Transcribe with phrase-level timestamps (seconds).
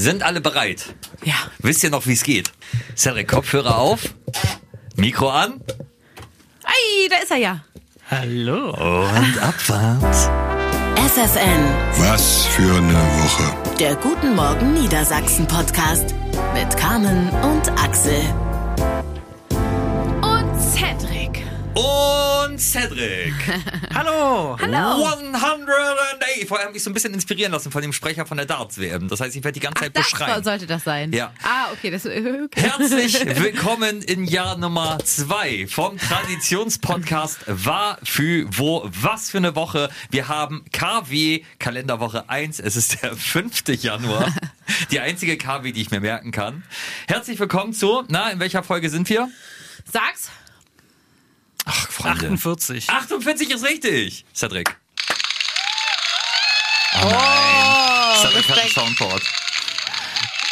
[0.00, 0.94] Sind alle bereit?
[1.24, 1.34] Ja.
[1.58, 2.50] Wisst ihr noch, wie es geht?
[2.96, 4.00] Cedric, Kopfhörer auf,
[4.96, 5.60] Mikro an
[6.64, 7.60] Ei, da ist er ja.
[8.10, 8.70] Hallo.
[8.70, 10.16] und Abfahrt.
[10.96, 11.62] FFN,
[11.98, 13.76] Was für eine Woche.
[13.78, 16.14] der Guten Morgen Niedersachsen Podcast
[16.54, 18.22] mit Carmen und Axel.
[21.80, 23.32] Und Cedric.
[23.94, 24.54] Hallo.
[24.60, 25.06] Hallo.
[25.06, 26.46] 108.
[26.46, 29.08] Vorher habe ich so ein bisschen inspirieren lassen von dem Sprecher von der Darts-WM.
[29.08, 30.44] Das heißt, ich werde die ganze Ach, Zeit das beschreiben.
[30.44, 31.10] sollte das sein.
[31.14, 31.32] Ja.
[31.42, 31.90] Ah, okay.
[31.90, 32.48] Das, okay.
[32.54, 39.88] Herzlich willkommen in Jahr Nummer zwei vom Traditionspodcast War für wo was für eine Woche.
[40.10, 42.60] Wir haben KW Kalenderwoche 1.
[42.60, 43.62] Es ist der 5.
[43.82, 44.26] Januar.
[44.90, 46.62] Die einzige KW, die ich mir merken kann.
[47.08, 49.30] Herzlich willkommen zu, na, in welcher Folge sind wir?
[49.90, 50.30] Sag's.
[51.66, 52.26] Ach, Freunde.
[52.26, 52.88] 48.
[52.90, 54.24] 48 ist richtig.
[54.34, 54.68] Cedric.
[56.94, 58.16] Oh Oh, nein.
[58.20, 58.74] Cedric hat ein Respekt.
[58.74, 59.22] Soundboard.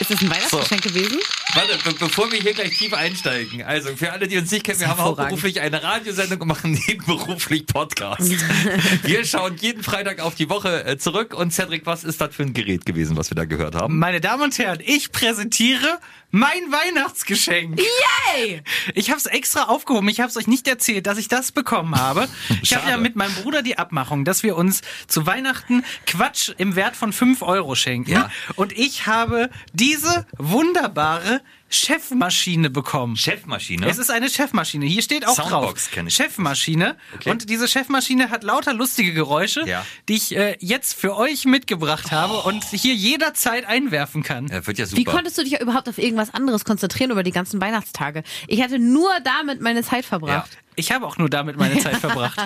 [0.01, 1.19] Ist das ein Weihnachtsgeschenk gewesen?
[1.55, 3.65] Warte, be bevor wir hier gleich tief einsteigen.
[3.65, 7.67] Also für alle, die uns nicht kennen, wir haben hauptberuflich eine Radiosendung und machen nebenberuflich
[7.67, 8.21] Podcast.
[9.03, 11.35] wir schauen jeden Freitag auf die Woche äh, zurück.
[11.35, 13.99] Und Cedric, was ist das für ein Gerät gewesen, was wir da gehört haben?
[13.99, 15.99] Meine Damen und Herren, ich präsentiere
[16.31, 17.81] mein Weihnachtsgeschenk.
[17.81, 18.63] Yay!
[18.95, 20.09] Ich habe es extra aufgehoben.
[20.09, 22.29] Ich habe es euch nicht erzählt, dass ich das bekommen habe.
[22.63, 26.77] Ich habe ja mit meinem Bruder die Abmachung, dass wir uns zu Weihnachten Quatsch im
[26.77, 28.11] Wert von 5 Euro schenken.
[28.11, 28.31] Ja.
[28.57, 33.17] Und ich habe diese wunderbare Chefmaschine bekommen.
[33.17, 33.87] Chefmaschine.
[33.89, 34.87] Es ist eine Chefmaschine.
[34.87, 35.93] Hier steht auch Soundbox drauf.
[35.93, 36.15] kenn ich.
[36.15, 36.97] Chefmaschine.
[37.15, 37.31] Okay.
[37.31, 39.85] Und diese Chefmaschine hat lauter lustige Geräusche, Ja.
[40.09, 44.49] die ich äh, jetzt für euch mitgebracht habe und hier jederzeit einwerfen kann.
[44.49, 44.99] ja, wird ja super.
[45.01, 48.23] Wie konntest du dich ja überhaupt auf irgendwas anderes konzentrieren über die ganzen Weihnachtstage?
[48.47, 50.09] Ich hatte nur damit meine Zeit ja.
[50.09, 50.51] verbracht.
[50.77, 52.39] Ich habe auch nur damit meine Zeit verbracht.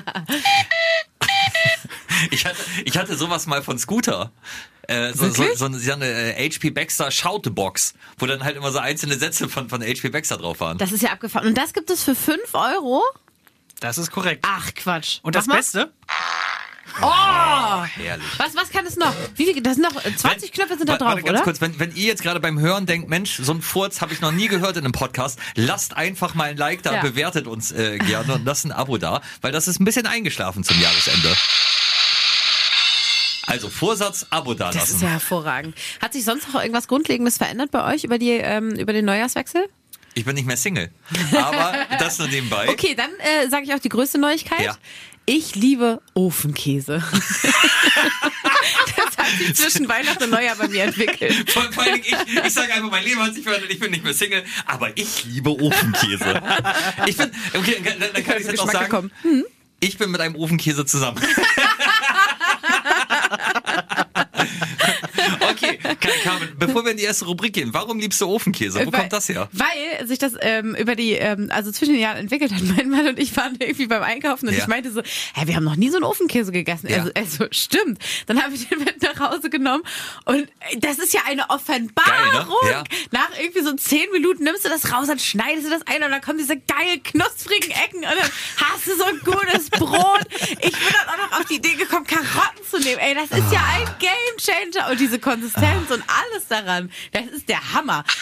[2.31, 4.33] ich, hatte, ich hatte sowas mal von Scooter.
[4.89, 8.73] Äh, so, so, so, eine, so eine äh, HP Baxter Shoutbox, wo dann halt immer
[8.73, 10.79] so einzelne Sätze von, von HP Baxter drauf waren.
[10.79, 11.47] Das ist ja abgefahren.
[11.47, 13.03] Und das gibt es für 5 Euro?
[13.81, 14.45] Das ist korrekt.
[14.47, 15.20] Ach, Quatsch.
[15.23, 15.58] Und das Mach mal.
[15.58, 15.92] Beste,
[17.01, 18.27] Herrlich.
[18.39, 19.14] Was, was kann es noch?
[19.36, 21.45] Wie viel, das sind noch, äh, 20 Knöpfe sind da drauf, warte, ganz oder?
[21.45, 24.20] kurz, wenn, wenn ihr jetzt gerade beim Hören denkt, Mensch, so ein Furz habe ich
[24.20, 27.01] noch nie gehört in einem Podcast, lasst einfach mal ein Like da, Ja.
[27.01, 30.64] bewertet uns äh, gerne und lasst ein Abo da, weil das ist ein bisschen eingeschlafen
[30.64, 31.35] zum Jahresende.
[33.47, 35.05] Also Vorsatz, Abo da Das ist lassen.
[35.05, 35.77] ja hervorragend.
[36.01, 39.67] Hat sich sonst noch irgendwas Grundlegendes verändert bei euch über, die, ähm, über den Neujahrswechsel?
[40.14, 40.91] Ich bin nicht mehr Single,
[41.35, 42.69] aber das nur nebenbei.
[42.69, 44.61] Okay, dann äh, sage ich auch die größte Neuigkeit.
[44.61, 44.77] Ja.
[45.25, 47.03] Ich liebe Ofenkäse.
[48.97, 51.51] das hat sich zwischen Weihnachten und Neujahr bei mir entwickelt.
[51.53, 54.14] Vor, Dingen, ich, ich sage einfach, mein Leben hat sich verändert, ich bin nicht mehr
[54.14, 56.42] Single, aber ich liebe Ofenkäse.
[57.07, 59.13] Ich bin, okay, dann, dann kann ich jetzt auch sagen, gekommen.
[59.80, 61.23] ich bin mit einem Ofenkäse zusammen.
[65.51, 68.80] okay, Ka- Carmen, bevor wir in die erste Rubrik gehen, warum liebst du Ofenkäse?
[68.86, 69.48] Wo Weil- kommt das her?
[69.52, 72.62] Weil sich das ähm, über die, ähm, also zwischen den Jahren entwickelt hat.
[72.77, 74.61] Mein Mann und ich waren irgendwie beim Einkaufen und Ja.
[74.61, 76.89] ich meinte so, hä, wir haben noch nie so einen Ofenkäse gegessen.
[76.89, 76.98] Ja.
[76.98, 77.98] Also, also stimmt.
[78.27, 79.83] Dann habe ich den mit nach Hause genommen
[80.24, 82.33] und äh, das ist ja eine Offenbarung.
[82.33, 82.70] Geil, ne?
[82.70, 82.84] Ja.
[83.11, 86.11] Nach irgendwie so zehn Minuten nimmst du das raus, dann schneidest du das ein und
[86.11, 90.20] dann kommen diese geil knusprigen Ecken und dann hast du so ein gutes Brot.
[90.61, 92.98] Ich bin dann auch noch auf die Idee gekommen, Karotten zu nehmen.
[92.98, 93.96] Ey, das ist ja ein Ah.
[93.98, 96.90] Game Changer und diese Konsistenz und alles daran.
[97.13, 98.05] Das ist der Hammer.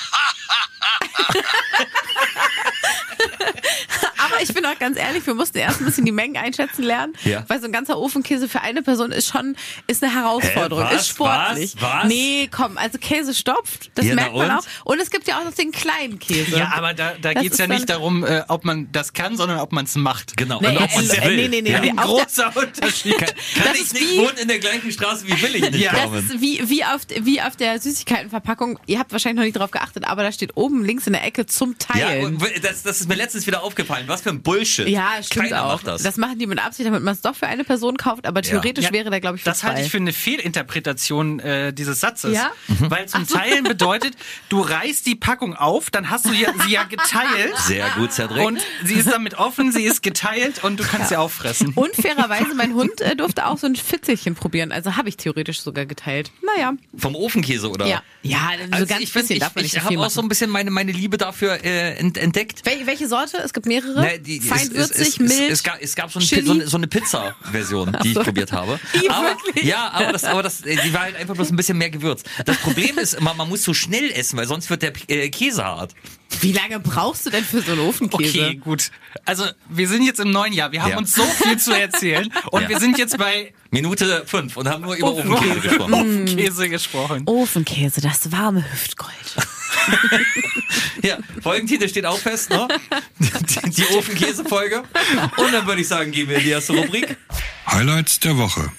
[4.18, 7.14] Aber ich bin auch ganz ehrlich, wir mussten erst ein bisschen die Mengen einschätzen lernen,
[7.24, 7.44] Ja.
[7.48, 11.02] weil so ein ganzer Ofenkäse für eine Person ist schon ist eine Herausforderung, Hä, was?
[11.02, 11.74] ist sportlich.
[11.80, 11.82] Was?
[11.82, 12.04] Was?
[12.04, 14.56] Nee, komm, also Käse stopft, das Ja, merkt man und?
[14.58, 14.64] auch.
[14.84, 16.58] Und es gibt ja auch noch den kleinen Käse.
[16.58, 19.58] ja, aber da, da geht's ist ja nicht darum, äh, ob man das kann, sondern
[19.58, 20.36] ob man es macht.
[20.36, 21.36] Genau, Nee, und ob man es äh, will.
[21.36, 21.80] nee, nee, nee, ja.
[21.80, 21.90] nee.
[21.90, 23.18] Ein großer Unterschied.
[23.18, 25.70] Kann, kann Das ich ist nicht wie- wohnen in der gleichen Straße wie will ich
[25.70, 25.92] nicht, Ja.
[25.92, 27.78] Das ist wie, wie, auf, wie auf der
[28.24, 28.78] Süßigkeitenverpackung.
[28.86, 31.46] Ihr habt wahrscheinlich noch nicht drauf geachtet, aber da steht oben links in der Ecke
[31.46, 32.36] zum Ja, Teilen.
[32.36, 34.04] und das, das ist mir letztens wieder aufgefallen.
[34.06, 34.88] Was für ein Bullshit.
[34.88, 35.82] Ja, stimmt Keiner auch.
[35.82, 36.16] macht das.
[36.16, 38.92] machen die mit Absicht, damit man es doch für eine Person kauft, aber theoretisch Ja.
[38.92, 39.68] wäre der, glaube ich, für Das zwei.
[39.68, 42.34] halte ich für eine Fehlinterpretation äh, dieses Satzes.
[42.34, 42.50] Ja?
[42.80, 44.14] Weil zum Teilen bedeutet,
[44.48, 47.56] du reißt die Packung auf, dann hast du ja, sie ja geteilt.
[47.58, 48.44] Sehr gut, Cedric.
[48.46, 51.72] Und sie ist damit offen, sie ist geteilt und du kannst sie auffressen.
[51.74, 54.72] Und fairerweise, mein Hund äh, durfte auch so ein Fitzelchen probieren.
[54.72, 56.30] Also habe ich theoretisch sogar geteilt.
[56.54, 56.74] Naja.
[56.96, 57.86] Vom Ofenkäse, oder?
[57.86, 58.02] Ja.
[58.22, 60.28] Ja, so Also ganz ich find, bisschen ich, darf ich so habe auch so ein
[60.28, 62.66] bisschen meine, meine Liebe dafür äh, ent, entdeckt.
[62.66, 63.38] Wel welche Sorte?
[63.38, 63.94] Es gibt mehrere.
[63.94, 66.76] Naja, die, Fein es, würzig, es, mild, es, es, gab, es gab so, ein, so,
[66.76, 68.78] eine, Pizza-Version, die ich probiert habe.
[68.92, 69.64] Ih, aber, wirklich?
[69.64, 72.28] Ja, aber, das, aber das, äh, die war halt einfach bloß ein bisschen mehr gewürzt.
[72.44, 75.64] Das Problem ist immer, man muss so schnell essen, weil sonst wird der äh, Käse
[75.64, 75.94] hart.
[76.40, 78.38] Wie lange brauchst du denn für so einen Ofenkäse?
[78.46, 78.90] Okay, gut.
[79.24, 80.70] Also, wir sind jetzt im neuen Jahr.
[80.72, 80.98] Wir haben Ja.
[80.98, 82.32] uns so viel zu erzählen.
[82.50, 82.68] Und Ja.
[82.68, 85.92] wir sind jetzt bei Minute fünf und haben nur über Oh, Ofenkäse gesprochen.
[85.94, 87.22] Ofenkäse gesprochen.
[87.26, 89.14] Ofenkäse, das warme Hüftgold.
[91.02, 92.68] Ja, Folgentitel steht auch fest, ne?
[93.18, 94.82] Die, die Ofenkäse-Folge.
[95.38, 97.16] Und dann würde ich sagen, gehen wir in die erste Rubrik.
[97.66, 98.70] Highlights der Woche.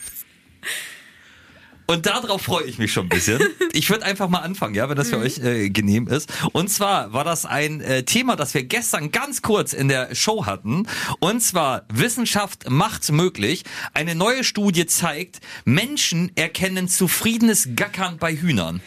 [1.91, 3.41] Und darauf freue ich mich schon ein bisschen.
[3.73, 6.31] Ich würde einfach mal anfangen, ja, wenn das für euch äh, genehm ist.
[6.51, 10.45] Und zwar war das ein äh, Thema, das wir gestern ganz kurz in der Show
[10.45, 10.87] hatten.
[11.19, 13.63] Und zwar Wissenschaft macht möglich.
[13.93, 18.81] Eine neue Studie zeigt, Menschen erkennen zufriedenes Gackern bei Hühnern.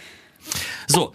[0.86, 1.14] So.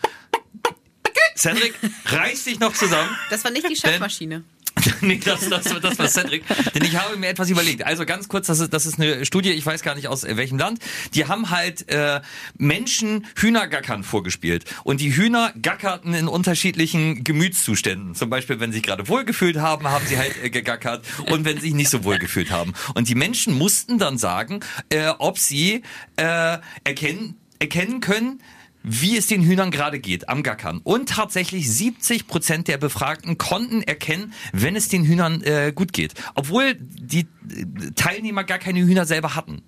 [1.38, 1.76] Cedric,
[2.06, 3.10] reiß dich noch zusammen.
[3.30, 4.44] Das war nicht die Chefmaschine.
[5.02, 6.44] nee, das, das, das war Cedric.
[6.74, 7.86] Denn ich habe mir etwas überlegt.
[7.86, 10.58] Also ganz kurz, das ist, das ist eine Studie, ich weiß gar nicht aus welchem
[10.58, 10.80] Land.
[11.14, 12.22] Die haben halt äh,
[12.58, 14.66] Menschen Hühnergackern vorgespielt.
[14.84, 18.16] Und die Hühner gackerten in unterschiedlichen Gemütszuständen.
[18.16, 21.06] Zum Beispiel, wenn sie sich gerade wohlgefühlt haben, haben sie halt äh, gegackert.
[21.30, 22.74] Und wenn sie sich nicht so wohlgefühlt haben.
[22.96, 25.84] Und die Menschen mussten dann sagen, äh, ob sie
[26.16, 28.42] äh, erkennen, erkennen können,
[28.84, 30.80] wie es den Hühnern gerade geht am Gackern.
[30.84, 36.14] Und tatsächlich 70 Prozent der Befragten konnten erkennen, wenn es den Hühnern äh, gut geht.
[36.36, 39.62] Obwohl die äh, Teilnehmer gar keine Hühner selber hatten.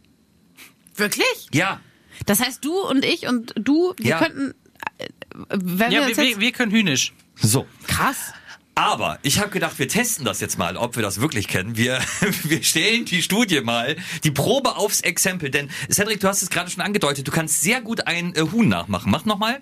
[0.95, 1.47] Wirklich?
[1.53, 1.81] Ja.
[2.25, 4.19] Das heißt, du und ich und du, wir Ja.
[4.19, 4.53] könnten,
[4.97, 5.07] äh,
[5.49, 7.13] wenn Ja, wir wir, wir können Hühnisch.
[7.35, 7.65] So.
[7.87, 8.33] Krass.
[8.75, 11.77] Aber ich habe gedacht, wir testen das jetzt mal, ob wir das wirklich kennen.
[11.77, 11.99] Wir,
[12.43, 15.49] wir stellen die Studie mal, die Probe aufs Exempel.
[15.49, 18.67] Denn Cedric, du hast es gerade schon angedeutet, du kannst sehr gut ein äh, Huhn
[18.67, 19.11] nachmachen.
[19.11, 19.61] Mach nochmal.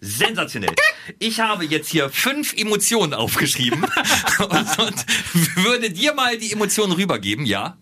[0.00, 0.74] Sensationell.
[1.18, 3.84] Ich habe jetzt hier fünf Emotionen aufgeschrieben
[4.38, 5.06] und, und
[5.56, 7.76] würde dir mal die Emotionen rübergeben, ja?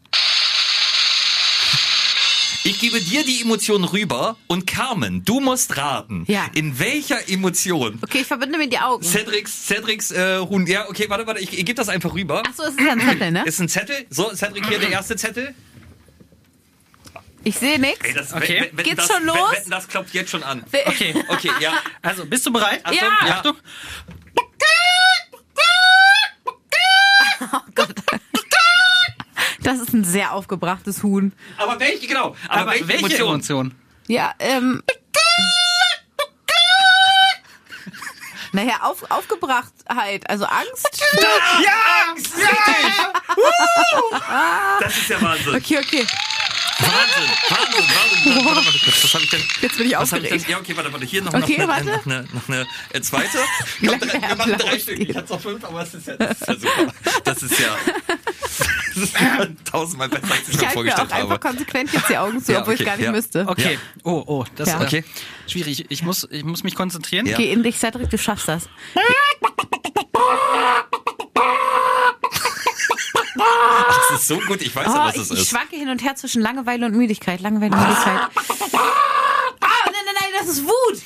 [2.67, 6.47] Ich gebe dir die Emotionen rüber und Carmen, du musst raten, Ja.
[6.55, 9.05] in welcher Emotion Okay, ich verbinde mir die Augen.
[9.05, 10.67] Cedrics, Cedrics äh, Huhn.
[10.67, 12.43] Ja, okay, warte, warte, ich, ich gebe das einfach rüber.
[12.49, 13.45] Ach so, es ist ja ein Zettel, ne?
[13.45, 14.07] Ist ein Zettel.
[14.09, 15.55] So, Cedric hier der erste Zettel.
[17.47, 18.33] Ich sehe nichts.
[18.33, 18.69] Okay.
[18.71, 19.37] wenn, wenn Geht's das, schon los?
[19.53, 20.65] Wenn, wenn das klopft jetzt schon an.
[20.87, 21.15] Okay.
[21.29, 21.75] Okay, ja.
[22.01, 22.81] Also, bist du bereit?
[22.83, 23.27] Achtung, Ja.
[23.29, 23.35] ja.
[23.37, 23.57] Achtung.
[29.65, 31.33] Das ist ein sehr aufgebrachtes Huhn.
[31.57, 32.37] Aber welche, genau.
[32.49, 33.29] Aber, Aber welche, welche Emotion?
[33.35, 33.75] Emotion?
[34.07, 34.83] Ja, ähm.
[38.53, 41.05] Naja, auf, Aufgebrachtheit, also Angst.
[41.21, 42.37] Ja, Angst!
[42.37, 42.93] Richtig!
[44.81, 45.57] Das ist der Wahnsinn.
[45.57, 46.07] Okay, okay.
[46.79, 47.85] Wahnsinn, Wahnsinn,
[48.25, 48.45] Wahnsinn.
[48.47, 49.43] Warte, warte, kurz, was habe ich denn?
[49.63, 50.33] Jetzt bin ich hab ich aufgeregt.
[50.45, 50.51] denn?
[50.51, 51.07] Ja, okay, warte, warte.
[51.07, 53.39] Hier noch, Okay, noch, eine, noch, eine, noch eine äh, zweite.
[53.87, 54.99] Komm, drei, wir machen drei Stück.
[54.99, 56.93] Ich hatte noch fünf, aber es ist ja, das ist ja super.
[57.25, 57.77] Das ist ja,
[58.95, 61.39] das ist ja tausendmal besser, als ich Ich mir halte mir vorgestellt auch einfach habe.
[61.49, 63.13] konsequent jetzt die Augen zu, Ja, obwohl ich gar nicht ja.
[63.13, 63.47] müsste.
[63.49, 63.79] Okay.
[64.03, 64.79] Oh, oh, das Ja.
[64.79, 65.05] ist Okay.
[65.47, 65.87] schwierig.
[65.91, 67.27] Ich muss, ich muss mich konzentrieren.
[67.27, 67.37] Ja.
[67.37, 68.69] Geh in dich, Cedric, du schaffst das.
[74.27, 75.49] Das so gut, ich weiß ja, Oh, was ich, es ich ist.
[75.51, 77.41] schwanke hin und her zwischen Langeweile und Müdigkeit.
[77.41, 78.21] Langeweile und Müdigkeit.
[78.21, 78.31] Ah,
[79.87, 81.03] nein, nein, nein, das ist Wut.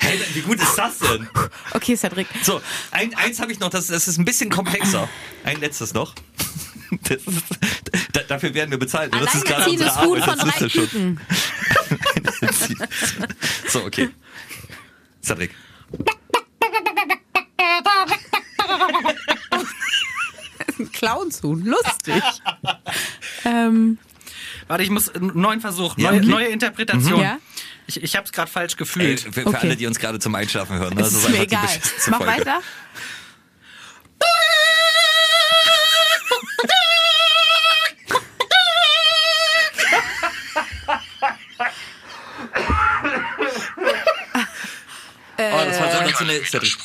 [0.00, 1.28] Hey, wie gut ist das denn?
[1.72, 2.26] Okay, Cedric.
[2.42, 2.60] So,
[2.90, 5.08] ein, eins habe ich noch, das, das ist ein bisschen komplexer.
[5.44, 6.14] Ein letztes noch.
[7.02, 7.42] Das ist,
[8.12, 9.12] da, dafür werden wir bezahlt.
[9.14, 10.24] Das ist gerade unsere Arbeit.
[10.24, 11.20] von Das ist ja schon.
[13.68, 14.08] So, okay.
[15.22, 15.50] Cedric.
[21.00, 21.64] Ein Clownshuhn.
[21.64, 22.22] Lustig.
[23.44, 23.98] ähm,
[24.66, 26.28] Warte, ich muss einen neuen Versuch, Ja, neue, okay.
[26.28, 27.20] neue Interpretation.
[27.20, 27.38] Ja.
[27.86, 29.20] Ich, ich habe es gerade falsch Ey, gefühlt.
[29.20, 29.56] für, für Okay.
[29.62, 30.94] alle, die uns gerade zum Einschlafen hören.
[30.94, 31.80] ne, Das ist mir einfach die egal.
[32.10, 32.32] Mach Folge.
[32.40, 32.60] weiter.
[45.38, 46.44] Oh, das war sensationell.
[46.44, 46.76] Cedric.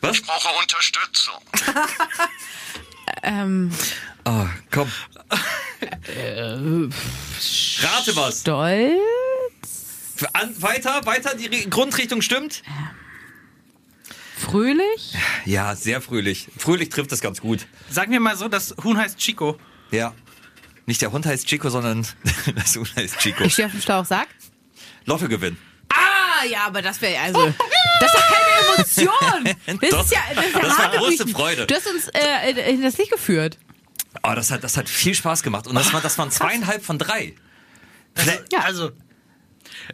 [0.00, 0.16] Was?
[0.16, 1.34] Ich brauche Unterstützung.
[3.22, 3.70] Ähm,
[4.24, 4.88] Oh, komm.
[6.06, 8.40] Äh, Rate was.
[8.40, 8.98] Stolz.
[10.32, 12.62] An, weiter, weiter, die Re- Grundrichtung stimmt?
[14.36, 15.14] Fröhlich.
[15.44, 16.48] Ja, sehr fröhlich.
[16.56, 17.66] Fröhlich trifft das ganz gut.
[17.90, 19.58] Sagen wir mal so, das Huhn heißt Chico.
[19.90, 20.14] Ja.
[20.86, 22.06] Nicht der Hund heißt Chico, sondern
[22.54, 23.44] das Huhn heißt Chico.
[23.44, 24.28] Ich stehe auf dem Schlauch, sag.
[25.04, 25.56] Lottogewinn.
[25.88, 27.52] Ah, ja, aber das wäre also.
[28.00, 28.41] Das ist doch keine
[29.02, 29.56] Emotion.
[29.80, 31.28] Das Doch, ist ja, das ist ja das war große.
[31.28, 31.66] Freude.
[31.66, 33.58] Du hast uns äh, in das Licht geführt.
[34.22, 35.66] Oh, das hat, das hat viel Spaß gemacht.
[35.66, 37.34] Und das, war, das waren zweieinhalb von drei.
[38.14, 38.90] Vielleicht, Ja, also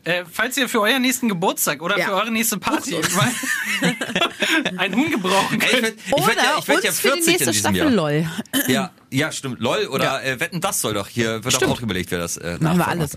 [0.04, 2.06] Äh, falls ihr für euren nächsten Geburtstag oder Ja.
[2.06, 2.96] für eure nächste Party
[4.76, 5.82] ein Huhn gebrauchen Ey, ich könnt.
[5.82, 7.54] werd, ich Oder werd ja, ich werd uns ja für die 40 in nächste diesem
[7.54, 7.90] Staffel Jahr.
[7.90, 8.26] LOL.
[8.66, 9.60] Ja, ja, stimmt.
[9.60, 11.70] LOL oder äh, Wetten, das soll doch hier, wird Stimmt.
[11.72, 13.16] doch auch überlegt, wer das äh, Machen wir alles.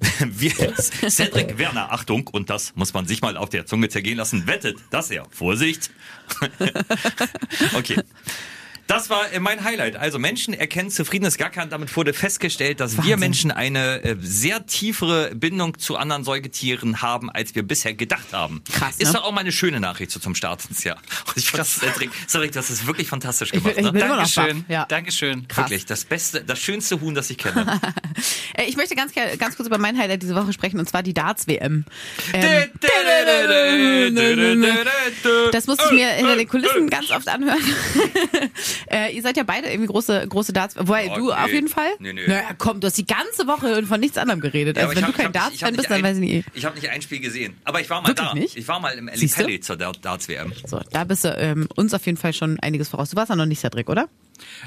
[0.20, 4.46] Wir, Cedric Werner, Achtung, und das muss man sich mal auf der Zunge zergehen lassen,
[4.46, 5.90] wettet, dass er, Vorsicht.
[7.76, 7.96] okay.
[8.88, 9.96] Das war äh, mein Highlight.
[9.96, 11.68] Also Menschen erkennen zufriedenes Gackern.
[11.70, 13.20] Damit wurde festgestellt, dass wir Wahnsinn.
[13.20, 18.62] Menschen eine äh, sehr tiefere Bindung zu anderen Säugetieren haben, als wir bisher gedacht haben.
[18.72, 19.18] Krass, Ist ne?
[19.18, 20.96] doch auch mal eine schöne Nachricht so zum Start ins Jahr.
[21.36, 23.76] Ich fand Cedric, Cedric, das ist wirklich fantastisch Ich gemacht.
[23.76, 24.00] will- ich ne?
[24.00, 24.64] Dankeschön.
[24.68, 24.86] ja.
[24.86, 25.46] Dankeschön.
[25.54, 27.80] Wirklich, das beste, das schönste Huhn, das ich kenne.
[28.54, 31.12] Äh, Ich möchte ganz, ganz kurz über mein Highlight diese Woche sprechen, und zwar die
[31.14, 31.84] Darts-WM.
[32.32, 32.70] Ähm,
[35.52, 37.58] das musste ich mir hinter den Kulissen ganz oft anhören.
[38.90, 41.32] Äh, ihr seid ja beide irgendwie große, große Darts, wobei Oh, du nee.
[41.32, 41.90] auf jeden Fall.
[41.98, 42.26] Nee, nee.
[42.26, 44.76] Naja, komm, du hast die ganze Woche von nichts anderem geredet.
[44.76, 46.16] Ja, also wenn ich du hab- kein hab hab Darts-Fan bist, nicht dann ein- weiß
[46.18, 46.48] ich nicht.
[46.54, 48.34] Ich habe nicht ein Spiel gesehen, aber ich war mal Wirklich da.
[48.34, 48.56] nicht?
[48.56, 49.06] Ich war mal im?
[49.06, 50.52] Pelli zur Dar- Darts-WM.
[50.66, 53.10] So, da bist du ähm, uns auf jeden Fall schon einiges voraus.
[53.10, 54.08] Du warst ja noch nicht Cedric, oder?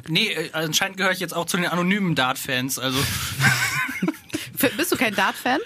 [0.07, 2.77] Nee, äh, anscheinend gehöre ich jetzt auch zu den anonymen Dart-Fans.
[2.79, 2.99] Also
[4.77, 5.59] bist du kein Dart-Fan?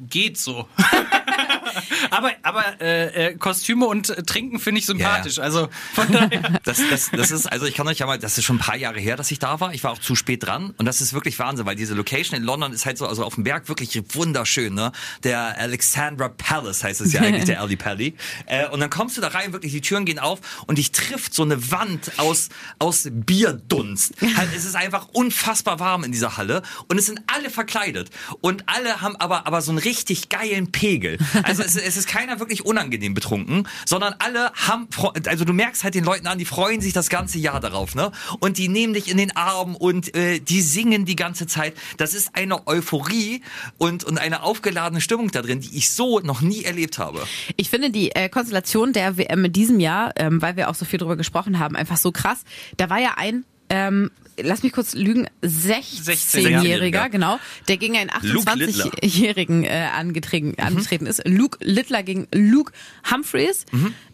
[0.00, 0.68] Geht so.
[2.10, 5.36] aber aber äh, äh, Kostüme und äh, Trinken finde ich sympathisch.
[5.36, 6.60] Ja, Also von daher.
[6.64, 8.76] Das, das, das ist, also ich kann euch ja mal, das ist schon ein paar
[8.76, 9.74] Jahre her, dass ich da war.
[9.74, 12.44] Ich war auch zu spät dran und das ist wirklich Wahnsinn, weil diese Location in
[12.44, 14.92] London ist halt so, also auf dem Berg wirklich wunderschön, ne?
[15.24, 18.14] Der Alexandra Palace heißt es ja eigentlich, der Ali Pally.
[18.46, 21.34] Äh, und dann kommst du da rein, wirklich die Türen gehen auf und dich trifft
[21.34, 22.48] so eine Wand aus,
[22.78, 24.14] aus Bierdunst.
[24.36, 28.10] Halt, es ist einfach unfassbar warm in dieser Halle und es sind alle verkleidet
[28.40, 31.18] und alle haben aber, aber so einen richtig geilen Pegel.
[31.44, 34.88] Also es, es ist keiner wirklich unangenehm betrunken, sondern alle haben,
[35.26, 38.10] also du merkst halt den Leuten an, die freuen sich das ganze Jahr darauf, ne?
[38.40, 41.74] Und die nehmen dich in den Arm und äh, die singen die ganze Zeit.
[41.96, 43.42] Das ist eine Euphorie
[43.78, 47.22] und, und eine aufgeladene Stimmung da drin, die ich so noch nie erlebt habe.
[47.56, 50.84] Ich finde die äh, Konstellation der WM in diesem Jahr, ähm, weil wir auch so
[50.84, 52.42] viel drüber gesprochen haben, einfach so krass.
[52.76, 54.10] Da war ja ein, ähm,
[54.42, 57.08] lass mich kurz lügen, 16-Jähriger, 16-Jähriger.
[57.10, 57.38] genau,
[57.68, 58.84] der gegen einen Luke Littler.
[58.86, 61.22] 28-Jährigen äh, angetreten, angetreten ist.
[61.26, 62.72] Luke Littler gegen Luke
[63.10, 63.64] Humphreys,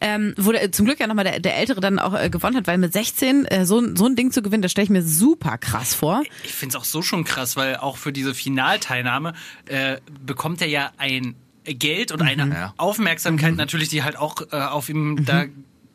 [0.01, 2.67] ähm, wo der, zum Glück ja nochmal der, der Ältere dann auch äh, gewonnen hat,
[2.67, 5.03] weil mit 16 äh, so, ein- so ein Ding zu gewinnen, das stelle ich mir
[5.03, 6.23] super krass vor.
[6.45, 9.35] Ich finde es auch so schon krass, weil auch für diese Finalteilnahme
[9.67, 12.75] äh, bekommt er ja ein Geld und eine Ja.
[12.77, 15.45] Aufmerksamkeit natürlich, die halt auch äh, auf ihm da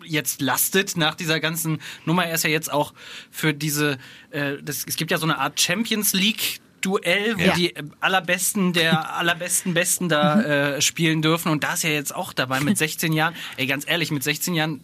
[0.08, 2.26] jetzt lastet nach dieser ganzen Nummer.
[2.26, 2.94] Er ist ja jetzt auch
[3.32, 3.98] für diese,
[4.32, 6.60] äh, das, es gibt ja so eine Art Champions League.
[6.82, 7.56] Duell, wo Ja.
[7.56, 10.42] die äh, allerbesten der allerbesten Besten da
[10.76, 13.34] äh, spielen dürfen und da ist er jetzt auch dabei mit 16 Jahren.
[13.58, 14.82] Ey, ganz ehrlich, mit 16 Jahren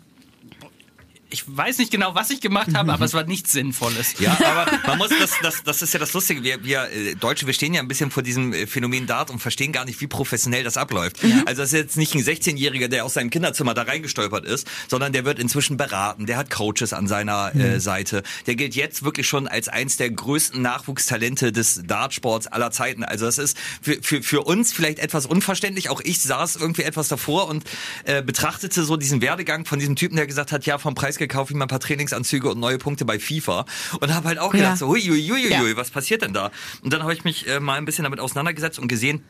[1.34, 4.20] ich weiß nicht genau, was ich gemacht habe, aber es war nichts Sinnvolles.
[4.20, 6.44] Ja, aber man muss das, das, das ist ja das Lustige.
[6.44, 9.40] Wir, wir äh, Deutsche, wir stehen ja ein bisschen vor diesem äh, Phänomen Dart und
[9.40, 11.18] verstehen gar nicht, wie professionell das abläuft.
[11.46, 15.12] Also das ist jetzt nicht ein 16-Jähriger, der aus seinem Kinderzimmer da reingestolpert ist, sondern
[15.12, 18.22] der wird inzwischen beraten, der hat Coaches an seiner äh, Seite.
[18.46, 23.04] Der gilt jetzt wirklich schon als eins der größten Nachwuchstalente des Dartsports aller Zeiten.
[23.04, 25.90] Also das ist für, für, für uns vielleicht etwas unverständlich.
[25.90, 27.64] Auch ich saß irgendwie etwas davor und
[28.04, 31.54] äh, betrachtete so diesen Werdegang von diesem Typen, der gesagt hat, ja, vom Preisgeld kaufe
[31.54, 33.66] ich mal ein paar Trainingsanzüge und neue Punkte bei FIFA.
[34.00, 34.76] Und habe halt auch gedacht, Ja.
[34.78, 35.76] so, hui, hui, hui, hui, Ja.
[35.78, 36.52] was passiert denn da?
[36.82, 39.24] Und dann habe ich mich äh, mal ein bisschen damit auseinandergesetzt und gesehen,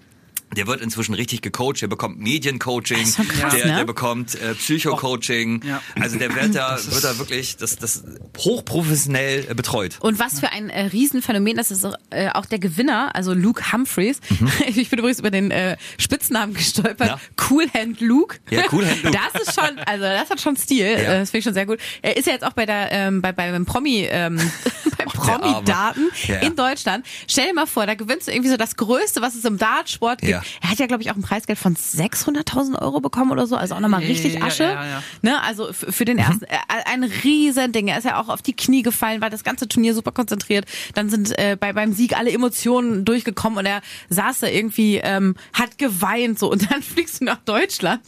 [0.56, 3.76] der wird inzwischen richtig gecoacht, der bekommt Mediencoaching, krass, der, ne?
[3.78, 5.62] der bekommt äh, Psycho-Coaching.
[5.66, 5.82] Ja.
[6.00, 8.04] Also der wird da, wird da wirklich das, das
[8.38, 9.98] hochprofessionell äh, betreut.
[10.00, 13.72] Und was für ein äh, Riesenphänomen, das ist auch, äh, auch der Gewinner, also Luke
[13.72, 14.20] Humphreys.
[14.66, 17.08] Ich bin übrigens über den äh, Spitznamen gestolpert.
[17.08, 17.20] Ja.
[17.50, 18.38] Cool Hand Luke.
[18.50, 19.18] Ja, Cool Hand Luke.
[19.34, 20.86] Das ist schon, also das hat schon Stil.
[20.86, 21.80] Äh, Das finde ich schon sehr gut.
[22.02, 24.38] Er ist ja jetzt auch bei der, ähm, bei, beim Promi, ähm,
[24.98, 26.42] beim Promi-Daten Ja, ja.
[26.42, 27.06] in Deutschland.
[27.28, 30.22] Stell dir mal vor, da gewinnst du irgendwie so das Größte, was es im Dartsport
[30.22, 30.43] gibt.
[30.44, 30.60] Ja.
[30.62, 33.56] Er hat ja, glaube ich, auch ein Preisgeld von 600.000 Euro bekommen oder so.
[33.56, 34.64] Also auch nochmal richtig Ja, Asche.
[34.64, 35.04] ja, ja.
[35.22, 37.88] Ne, also für den ersten, äh, ein riesen Ding.
[37.88, 40.66] Er ist ja auch auf die Knie gefallen, war das ganze Turnier super konzentriert.
[40.94, 45.36] Dann sind äh, bei beim Sieg alle Emotionen durchgekommen und er saß da irgendwie, ähm,
[45.54, 48.02] hat geweint so und dann fliegst du nach Deutschland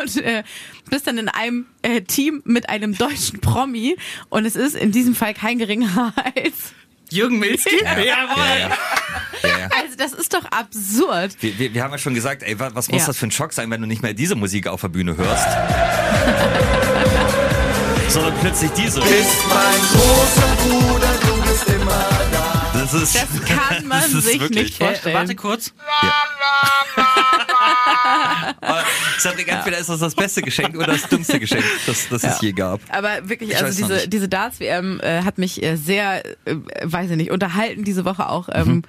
[0.00, 0.42] und äh,
[0.90, 3.96] bist dann in einem äh, Team mit einem deutschen Promi
[4.28, 6.72] und es ist in diesem Fall kein geringerer als
[7.14, 7.76] Jürgen Milzki?
[7.84, 8.58] Ja, ja, ja.
[8.58, 8.68] ja,
[9.48, 9.68] ja.
[9.82, 11.36] also das ist doch absurd.
[11.40, 13.06] Wir, wir, wir haben ja schon gesagt, ey, wa- was muss Ja.
[13.08, 15.46] das für ein Schock sein, wenn du nicht mehr diese Musik auf der Bühne hörst?
[18.08, 19.00] Sondern plötzlich diese.
[19.00, 22.70] mein großer Bruder, du bist immer da.
[22.74, 25.16] Das ist, Das kann man das ist sich wirklich- nicht Äh, vorstellen.
[25.16, 25.72] warte kurz.
[28.60, 28.84] Aber
[29.18, 32.52] Cedric, entweder ist das das beste Geschenk oder das dümmste Geschenk, das, das es je
[32.52, 32.80] gab.
[32.90, 37.16] Aber wirklich, Ich also diese, diese Darts-WM äh, hat mich äh, sehr, äh, weiß ich
[37.16, 38.48] nicht, unterhalten diese Woche auch.
[38.52, 38.82] Ähm, Mhm.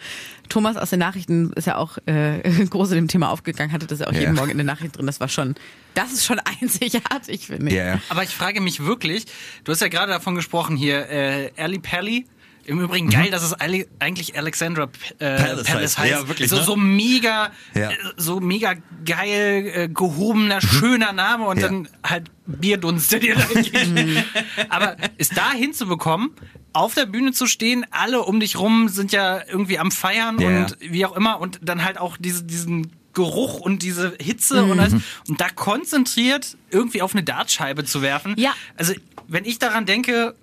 [0.47, 3.99] Thomas aus den Nachrichten ist ja auch äh, groß in dem Thema aufgegangen, hatte das
[3.99, 4.19] ja auch Ja.
[4.21, 5.07] jeden Morgen in den Nachrichten drin.
[5.07, 5.55] Das war schon,
[5.95, 7.73] das ist schon einzigartig, finde ich.
[7.73, 7.99] Ja, ja.
[8.09, 9.25] Aber ich frage mich wirklich,
[9.63, 12.25] du hast ja gerade davon gesprochen hier, äh, Ali Pally.
[12.65, 15.97] Im Übrigen geil, dass es eigentlich Alexandra äh, Palace Palace, heißt.
[15.99, 16.11] heißt.
[16.11, 16.63] Ja, wirklich, So, ne?
[16.63, 17.91] so mega, Ja.
[18.17, 18.73] so mega
[19.05, 21.67] geil, äh, gehobener, schöner Name und Ja.
[21.67, 23.35] dann halt Bierdunst, der dir.
[24.69, 26.31] Aber es da hinzubekommen,
[26.73, 30.47] auf der Bühne zu stehen, alle um dich rum sind ja irgendwie am Feiern Ja,
[30.65, 34.77] und wie auch immer und dann halt auch diese, diesen Geruch und diese Hitze und
[34.79, 34.93] alles.
[35.29, 38.33] Und da konzentriert irgendwie auf eine Dartscheibe zu werfen.
[38.37, 38.53] Ja.
[38.75, 38.93] Also,
[39.27, 40.35] wenn ich daran denke,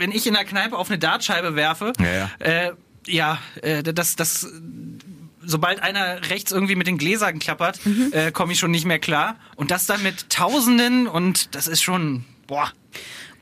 [0.00, 2.30] wenn ich in der Kneipe auf eine Dartscheibe werfe, Ja, ja.
[2.40, 2.72] Äh,
[3.06, 4.46] ja, äh, das, das,
[5.44, 8.12] sobald einer rechts irgendwie mit den Gläsern klappert, Mhm.
[8.12, 9.36] äh, komme ich schon nicht mehr klar.
[9.56, 12.72] Und das dann mit Tausenden und das ist schon, boah.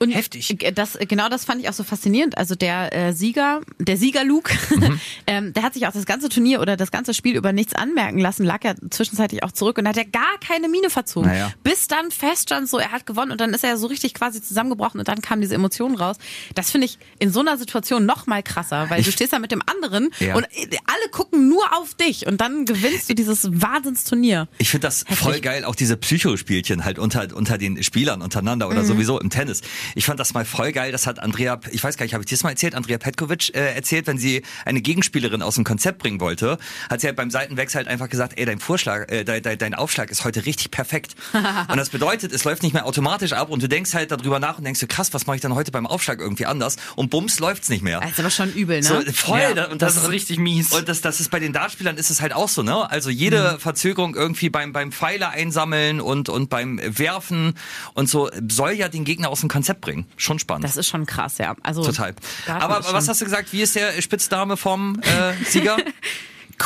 [0.00, 0.56] Und Heftig.
[0.74, 2.38] Das, genau das fand ich auch so faszinierend.
[2.38, 5.00] Also der äh, Sieger, der Sieger Luke, Mhm.
[5.26, 8.18] ähm, der hat sich auch das ganze Turnier oder das ganze Spiel über nichts anmerken
[8.18, 11.28] lassen, lag ja zwischenzeitlich auch zurück und hat ja gar keine Miene verzogen.
[11.28, 11.52] Naja.
[11.64, 14.40] Bis dann feststand, so er hat gewonnen und dann ist er ja so richtig quasi
[14.42, 16.16] zusammengebrochen und dann kamen diese Emotionen raus.
[16.54, 19.50] Das finde ich in so einer Situation noch mal krasser, weil du stehst da mit
[19.52, 20.34] dem anderen Ja.
[20.36, 24.48] und äh, alle gucken nur auf dich und dann gewinnst du dieses Wahnsinnsturnier.
[24.58, 28.84] Ich finde das voll geil, auch diese Psychospielchen halt unter, unter den Spielern untereinander oder
[28.84, 29.62] sowieso im Tennis.
[29.94, 32.28] Ich fand das mal voll geil, das hat Andrea, ich weiß gar nicht, habe ich
[32.28, 35.98] dir das mal erzählt, Andrea Petkovic äh, erzählt, wenn sie eine Gegenspielerin aus dem Konzept
[35.98, 36.58] bringen wollte,
[36.90, 39.74] hat sie halt beim Seitenwechsel halt einfach gesagt, ey, dein Vorschlag, äh, dein, dein, dein
[39.74, 41.14] Aufschlag ist heute richtig perfekt.
[41.68, 44.58] und das bedeutet, es läuft nicht mehr automatisch ab und du denkst halt darüber nach
[44.58, 46.76] und denkst du, krass, was mache ich dann heute beim Aufschlag irgendwie anders?
[46.96, 48.00] Und bums läuft's nicht mehr.
[48.00, 48.82] Das ist aber schon übel, ne?
[48.82, 49.40] So, voll.
[49.56, 50.72] Ja, und das ist richtig mies.
[50.72, 52.90] Und das, das ist bei den Dartspielern ist es halt auch so, ne?
[52.90, 53.60] Also jede Mhm.
[53.60, 57.54] Verzögerung irgendwie beim, beim Pfeile einsammeln und, und beim Werfen
[57.94, 60.06] und so soll ja den Gegner aus dem Konzept bringen.
[60.16, 60.64] Schon spannend.
[60.64, 61.54] das ist schon krass, ja.
[61.62, 62.14] Also Total.
[62.46, 63.52] Aber was hast du gesagt?
[63.52, 65.76] Wie ist der Spitzname vom äh, Sieger?